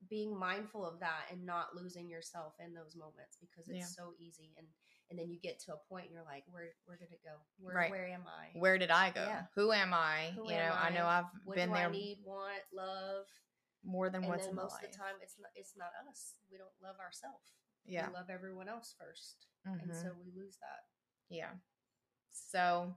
being 0.09 0.37
mindful 0.37 0.85
of 0.85 0.99
that 0.99 1.25
and 1.31 1.45
not 1.45 1.75
losing 1.75 2.09
yourself 2.09 2.53
in 2.59 2.73
those 2.73 2.95
moments 2.95 3.37
because 3.39 3.67
it's 3.69 3.79
Yeah. 3.79 4.03
so 4.03 4.13
easy 4.19 4.53
and 4.57 4.67
and 5.13 5.19
then 5.19 5.29
you 5.29 5.37
get 5.39 5.59
to 5.59 5.73
a 5.73 5.77
point 5.89 6.05
and 6.05 6.11
you're 6.13 6.25
like, 6.25 6.43
where 6.49 6.73
where 6.85 6.97
did 6.97 7.11
it 7.11 7.21
go? 7.23 7.37
Where 7.61 7.75
Right. 7.75 7.91
where 7.91 8.07
am 8.07 8.23
I? 8.25 8.49
where 8.59 8.77
did 8.79 8.89
i 8.89 9.11
go 9.11 9.21
Yeah. 9.25 9.43
who 9.55 9.71
am 9.71 9.93
i 9.93 10.31
Who 10.35 10.49
you 10.49 10.55
am 10.55 10.69
know 10.69 10.75
i 10.75 10.89
know 10.89 11.05
I? 11.05 11.19
i've 11.19 11.25
what 11.45 11.55
been 11.55 11.71
there 11.71 11.87
I 11.87 11.91
need, 11.91 12.17
want, 12.25 12.61
love? 12.73 13.25
more 13.83 14.09
than 14.09 14.21
and 14.23 14.29
once 14.29 14.41
then 14.43 14.49
in 14.51 14.55
most 14.55 14.75
of 14.75 14.81
the 14.91 14.97
time 14.97 15.15
it's 15.21 15.35
not 15.39 15.51
it's 15.55 15.73
not 15.77 15.89
us. 16.09 16.33
We 16.51 16.57
don't 16.57 16.73
love 16.81 16.95
ourselves. 16.99 17.53
yeah 17.85 18.07
We 18.07 18.13
love 18.13 18.29
everyone 18.29 18.67
else 18.69 18.95
1st 18.97 19.45
And 19.65 19.91
Mhm. 19.91 20.01
so 20.01 20.09
we 20.23 20.31
lose 20.31 20.57
that. 20.57 20.81
Yeah. 21.29 21.51
So 22.31 22.95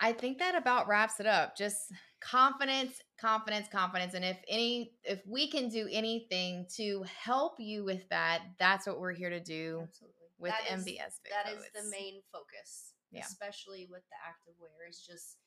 I 0.00 0.12
think 0.12 0.38
that 0.38 0.54
about 0.54 0.86
wraps 0.86 1.18
it 1.18 1.26
up. 1.26 1.56
Just 1.56 1.92
confidence, 2.20 3.00
confidence, 3.20 3.66
confidence. 3.70 4.14
And 4.14 4.24
if 4.24 4.38
any 4.48 4.92
if 5.04 5.20
we 5.26 5.50
can 5.50 5.68
do 5.68 5.88
anything 5.90 6.66
to 6.76 7.04
help 7.04 7.54
you 7.58 7.84
with 7.84 8.08
that, 8.10 8.42
that's 8.58 8.86
what 8.86 9.00
we're 9.00 9.12
here 9.12 9.30
to 9.30 9.40
do 9.40 9.80
Absolutely. 9.82 10.17
With 10.38 10.52
That 10.52 10.70
is- 10.70 10.84
that 11.30 11.48
is 11.48 11.64
the 11.74 11.82
main 11.90 12.22
focus 12.32 12.94
Yeah. 13.10 13.24
especially 13.26 13.86
with 13.86 14.02
the 14.10 14.16
active 14.24 14.54
wear 14.58 14.86
is 14.88 15.00
just 15.04 15.38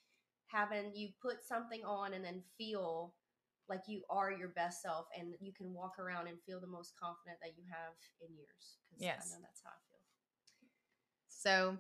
having 0.47 0.93
you 0.95 1.13
put 1.21 1.43
something 1.45 1.84
on 1.86 2.13
and 2.13 2.23
then 2.25 2.43
feel 2.58 3.15
like 3.69 3.88
you 3.88 4.04
are 4.10 4.32
your 4.32 4.49
best 4.49 4.82
self 4.82 5.08
and 5.17 5.36
you 5.39 5.54
can 5.54 5.73
walk 5.73 5.97
around 5.97 6.27
and 6.27 6.41
feel 6.43 6.60
the 6.60 6.67
most 6.67 6.93
confident 6.99 7.39
that 7.41 7.56
you 7.58 7.63
have 7.69 7.93
in 8.19 8.36
years 8.36 8.80
because 8.89 9.01
Yes. 9.01 9.32
i 9.32 9.36
know 9.36 9.41
that's 9.41 9.62
how 9.63 9.69
i 9.71 9.80
feel 9.89 9.99
So, 11.27 11.77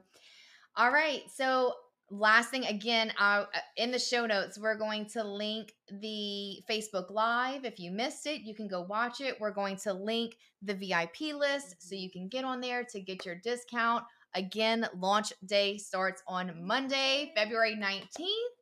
all 0.75 0.91
right. 0.91 1.29
So, 1.29 1.75
last 2.11 2.49
thing 2.49 2.65
again, 2.65 3.13
uh, 3.17 3.45
in 3.77 3.91
the 3.91 3.99
show 3.99 4.25
notes, 4.25 4.59
we're 4.59 4.77
going 4.77 5.05
to 5.07 5.23
link 5.23 5.73
the 5.89 6.61
Facebook 6.69 7.09
Live. 7.09 7.65
If 7.65 7.79
you 7.79 7.91
missed 7.91 8.27
it, 8.27 8.41
you 8.41 8.53
can 8.53 8.67
go 8.67 8.81
watch 8.81 9.21
it. 9.21 9.39
We're 9.39 9.53
going 9.53 9.77
to 9.77 9.93
link 9.93 10.35
the 10.61 10.73
VIP 10.73 11.33
list 11.33 11.77
so 11.79 11.95
you 11.95 12.11
can 12.11 12.27
get 12.27 12.43
on 12.43 12.61
there 12.61 12.83
to 12.83 12.99
get 12.99 13.25
your 13.25 13.35
discount. 13.35 14.03
Again, 14.35 14.87
launch 14.95 15.33
day 15.45 15.77
starts 15.77 16.21
on 16.27 16.53
Monday, 16.65 17.31
February 17.35 17.75
19th. 17.75 18.60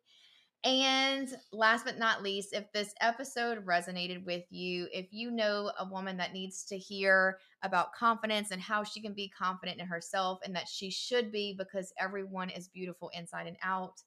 And 0.65 1.33
last 1.53 1.85
but 1.85 1.97
not 1.97 2.21
least, 2.21 2.53
if 2.53 2.69
this 2.73 2.93
episode 2.99 3.65
resonated 3.65 4.25
with 4.25 4.43
you, 4.49 4.87
if 4.91 5.07
you 5.11 5.31
know 5.31 5.71
a 5.79 5.85
woman 5.85 6.17
that 6.17 6.33
needs 6.33 6.65
to 6.65 6.77
hear 6.77 7.39
about 7.63 7.93
confidence 7.93 8.51
and 8.51 8.61
how 8.61 8.83
she 8.83 9.01
can 9.01 9.13
be 9.13 9.29
confident 9.29 9.79
in 9.79 9.87
herself 9.87 10.39
and 10.43 10.53
that 10.55 10.67
she 10.67 10.91
should 10.91 11.31
be 11.31 11.55
because 11.57 11.93
everyone 11.97 12.49
is 12.49 12.67
beautiful 12.67 13.09
inside 13.13 13.47
and 13.47 13.55
out, 13.63 14.01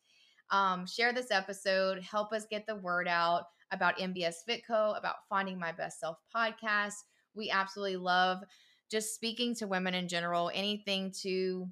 um, 0.51 0.87
share 0.87 1.15
this 1.15 1.31
episode. 1.31 2.03
Help 2.03 2.35
us 2.35 2.45
get 2.51 2.67
the 2.67 2.77
word 2.77 3.09
out 3.09 3.45
about 3.71 3.99
MBS 3.99 4.37
Fitco, 4.47 4.99
about 4.99 5.27
Finding 5.31 5.59
My 5.59 5.73
Best 5.73 6.01
Self 6.01 6.19
podcast. 6.35 6.97
We 7.35 7.51
absolutely 7.51 7.97
love 7.97 8.43
just 8.91 9.15
speaking 9.15 9.55
to 9.55 9.67
women 9.67 9.95
in 9.95 10.07
general, 10.07 10.51
anything 10.53 11.15
to 11.23 11.67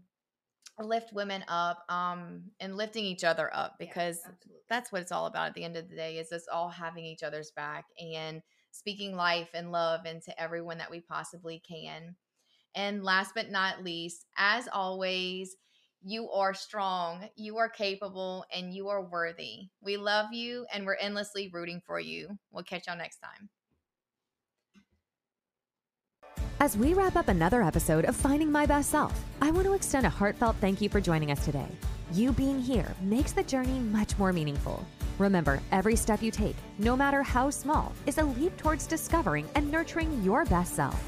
lift 0.85 1.13
women 1.13 1.45
up 1.49 1.85
um, 1.89 2.43
and 2.61 2.77
lifting 2.77 3.05
each 3.05 3.25
other 3.25 3.55
up 3.55 3.77
because 3.79 4.19
absolutely. 4.19 4.63
that's 4.69 4.93
what 4.93 5.03
it's 5.03 5.13
all 5.13 5.27
about 5.27 5.49
at 5.49 5.55
the 5.55 5.65
end 5.65 5.77
of 5.77 5.89
the 5.89 5.97
day 5.97 6.19
is 6.19 6.33
us 6.33 6.47
all 6.53 6.69
having 6.69 7.05
each 7.05 7.23
other's 7.23 7.51
back 7.53 7.87
and 8.01 8.43
speaking 8.71 9.15
life 9.15 9.51
and 9.55 9.73
love 9.73 10.07
into 10.07 10.39
everyone 10.41 10.79
that 10.79 10.91
we 10.91 11.01
possibly 11.01 11.63
can. 11.67 12.15
And 12.75 13.03
last 13.03 13.33
but 13.35 13.51
not 13.51 13.85
least 13.85 14.27
as 14.37 14.69
always 14.73 15.57
you 16.03 16.31
are 16.31 16.55
strong 16.55 17.29
you 17.37 17.59
are 17.59 17.69
capable 17.69 18.45
and 18.55 18.73
you 18.73 18.89
are 18.89 19.05
worthy. 19.05 19.69
We 19.83 19.97
love 19.97 20.33
you 20.33 20.67
and 20.73 20.87
we're 20.87 20.95
endlessly 20.95 21.51
rooting 21.53 21.83
for 21.87 22.01
you. 22.01 22.39
We'll 22.51 22.65
catch 22.65 22.87
y'all 22.87 22.97
next 22.97 23.19
time 23.19 23.51
As 26.63 26.77
we 26.77 26.93
wrap 26.93 27.17
up 27.17 27.29
another 27.29 27.63
episode 27.63 28.05
of 28.05 28.15
Finding 28.15 28.53
My 28.53 28.67
Best 28.67 28.91
Self, 28.91 29.19
I 29.41 29.51
want 29.51 29.65
to 29.65 29.73
extend 29.73 30.05
a 30.05 30.11
heartfelt 30.11 30.57
thank 30.61 30.83
you 30.83 30.91
for 30.91 31.01
joining 31.01 31.31
us 31.31 31.43
today. 31.43 31.67
You 32.13 32.33
being 32.33 32.61
here 32.61 32.95
makes 33.01 33.33
the 33.33 33.43
journey 33.43 33.79
much 33.79 34.19
more 34.19 34.31
meaningful. 34.31 34.85
Remember, 35.19 35.63
every 35.73 35.97
step 35.97 36.23
you 36.23 36.31
take, 36.31 36.57
no 36.77 36.99
matter 36.99 37.23
how 37.23 37.49
small, 37.49 37.95
is 38.05 38.19
a 38.19 38.25
leap 38.25 38.55
towards 38.59 38.87
discovering 38.87 39.49
and 39.55 39.71
nurturing 39.73 40.23
your 40.23 40.45
best 40.45 40.75
self. 40.75 41.03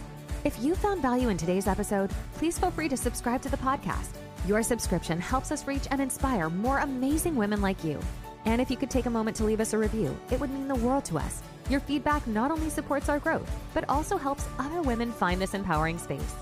If 0.45 0.59
you 0.59 0.75
found 0.75 1.03
value 1.03 1.29
in 1.29 1.37
today's 1.37 1.67
episode, 1.67 2.11
please 2.37 2.59
feel 2.59 2.71
free 2.71 2.89
to 2.89 2.97
subscribe 2.97 3.43
to 3.43 3.51
the 3.51 3.59
podcast. 3.59 4.17
Your 4.47 4.63
subscription 4.63 5.21
helps 5.21 5.53
us 5.53 5.67
reach 5.67 5.87
and 5.91 6.01
inspire 6.01 6.49
more 6.49 6.79
amazing 6.79 7.37
women 7.37 7.61
like 7.61 7.85
you. 7.85 8.01
And 8.45 8.61
if 8.61 8.71
you 8.71 8.77
could 8.77 8.91
take 8.91 9.07
a 9.07 9.11
moment 9.11 9.37
to 9.37 9.45
leave 9.45 9.61
us 9.61 9.73
a 9.73 9.79
review, 9.79 10.17
it 10.31 10.41
would 10.41 10.51
mean 10.51 10.69
the 10.69 10.75
world 10.75 11.05
to 11.07 11.19
us. 11.19 11.43
Your 11.71 11.81
feedback 11.81 12.27
not 12.27 12.51
only 12.51 12.71
supports 12.71 13.09
our 13.09 13.19
growth, 13.19 13.51
but 13.73 13.89
also 13.89 14.17
helps 14.17 14.49
other 14.59 14.83
women 14.83 15.13
find 15.13 15.41
this 15.41 15.55
empowering 15.55 15.99
space. 15.99 16.35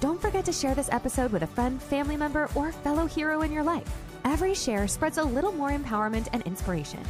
Don't 0.00 0.20
forget 0.20 0.44
to 0.46 0.52
share 0.52 0.74
this 0.74 0.90
episode 0.92 1.32
with 1.32 1.42
a 1.42 1.46
friend, 1.46 1.80
family 1.80 2.16
member, 2.16 2.50
or 2.54 2.72
fellow 2.72 3.06
hero 3.06 3.42
in 3.42 3.52
your 3.52 3.62
life. 3.62 3.88
Every 4.24 4.54
share 4.54 4.88
spreads 4.88 5.18
a 5.18 5.22
little 5.22 5.52
more 5.52 5.70
empowerment 5.70 6.28
and 6.32 6.42
inspiration. 6.42 7.02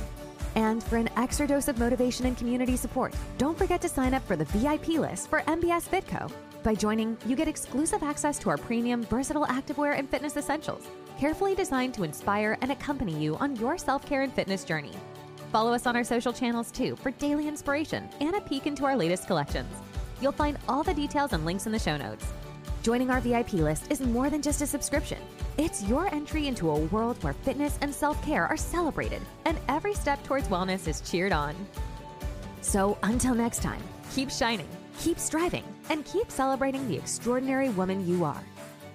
And 0.54 0.82
for 0.82 0.96
an 0.96 1.08
extra 1.16 1.46
dose 1.46 1.68
of 1.68 1.78
motivation 1.78 2.26
and 2.26 2.36
community 2.36 2.76
support, 2.76 3.14
don't 3.38 3.58
forget 3.58 3.80
to 3.82 3.88
sign 3.88 4.14
up 4.14 4.24
for 4.26 4.36
the 4.36 4.44
VIP 4.46 4.88
list 5.00 5.28
for 5.28 5.40
MBS 5.42 5.88
Fitco. 5.88 6.30
By 6.62 6.74
joining, 6.74 7.16
you 7.26 7.36
get 7.36 7.48
exclusive 7.48 8.02
access 8.02 8.38
to 8.38 8.50
our 8.50 8.56
premium, 8.56 9.02
versatile 9.02 9.46
activewear 9.46 9.98
and 9.98 10.08
fitness 10.08 10.36
essentials, 10.36 10.86
carefully 11.24 11.54
designed 11.54 11.94
to 11.94 12.02
inspire 12.02 12.58
and 12.60 12.70
accompany 12.70 13.18
you 13.18 13.34
on 13.36 13.56
your 13.56 13.78
self 13.78 14.04
care 14.04 14.20
and 14.20 14.32
fitness 14.34 14.62
journey. 14.62 14.92
Follow 15.50 15.72
us 15.72 15.86
on 15.86 15.96
our 15.96 16.04
social 16.04 16.34
channels 16.34 16.70
too 16.70 16.96
for 16.96 17.12
daily 17.12 17.48
inspiration 17.48 18.06
and 18.20 18.36
a 18.36 18.42
peek 18.42 18.66
into 18.66 18.84
our 18.84 18.94
latest 18.94 19.26
collections. 19.26 19.74
You'll 20.20 20.32
find 20.32 20.58
all 20.68 20.82
the 20.82 20.92
details 20.92 21.32
and 21.32 21.46
links 21.46 21.64
in 21.64 21.72
the 21.72 21.78
show 21.78 21.96
notes. 21.96 22.26
Joining 22.82 23.08
our 23.08 23.22
VIP 23.22 23.54
list 23.54 23.90
is 23.90 24.02
more 24.02 24.28
than 24.28 24.42
just 24.42 24.60
a 24.60 24.66
subscription. 24.66 25.16
It's 25.56 25.82
your 25.84 26.14
entry 26.14 26.46
into 26.46 26.68
a 26.68 26.80
world 26.92 27.16
where 27.22 27.32
fitness 27.32 27.78
and 27.80 27.94
self 27.94 28.22
care 28.22 28.46
are 28.46 28.58
celebrated 28.58 29.22
and 29.46 29.58
every 29.68 29.94
step 29.94 30.22
towards 30.24 30.48
wellness 30.48 30.86
is 30.86 31.00
cheered 31.00 31.32
on. 31.32 31.56
So 32.60 32.98
until 33.02 33.34
next 33.34 33.62
time, 33.62 33.82
keep 34.14 34.30
shining, 34.30 34.68
keep 34.98 35.18
striving, 35.18 35.64
and 35.88 36.04
keep 36.04 36.30
celebrating 36.30 36.86
the 36.86 36.98
extraordinary 36.98 37.70
woman 37.70 38.06
you 38.06 38.24
are. 38.24 38.44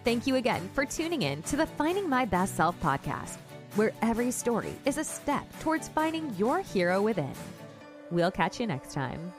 Thank 0.04 0.26
you 0.26 0.36
again 0.36 0.70
for 0.74 0.86
tuning 0.86 1.24
in 1.24 1.42
to 1.44 1.58
the 1.58 1.66
Finding 1.66 2.10
My 2.10 2.26
Best 2.26 2.56
Self 2.56 2.80
podcast, 2.82 3.38
where 3.76 3.92
every 4.02 4.32
story 4.32 4.74
is 4.86 4.98
a 4.98 5.04
step 5.04 5.46
towards 5.60 5.90
finding 5.90 6.34
your 6.38 6.60
hero 6.60 7.02
within. 7.02 7.34
We'll 8.10 8.32
catch 8.32 8.60
you 8.60 8.68
next 8.68 8.94
time. 8.94 9.34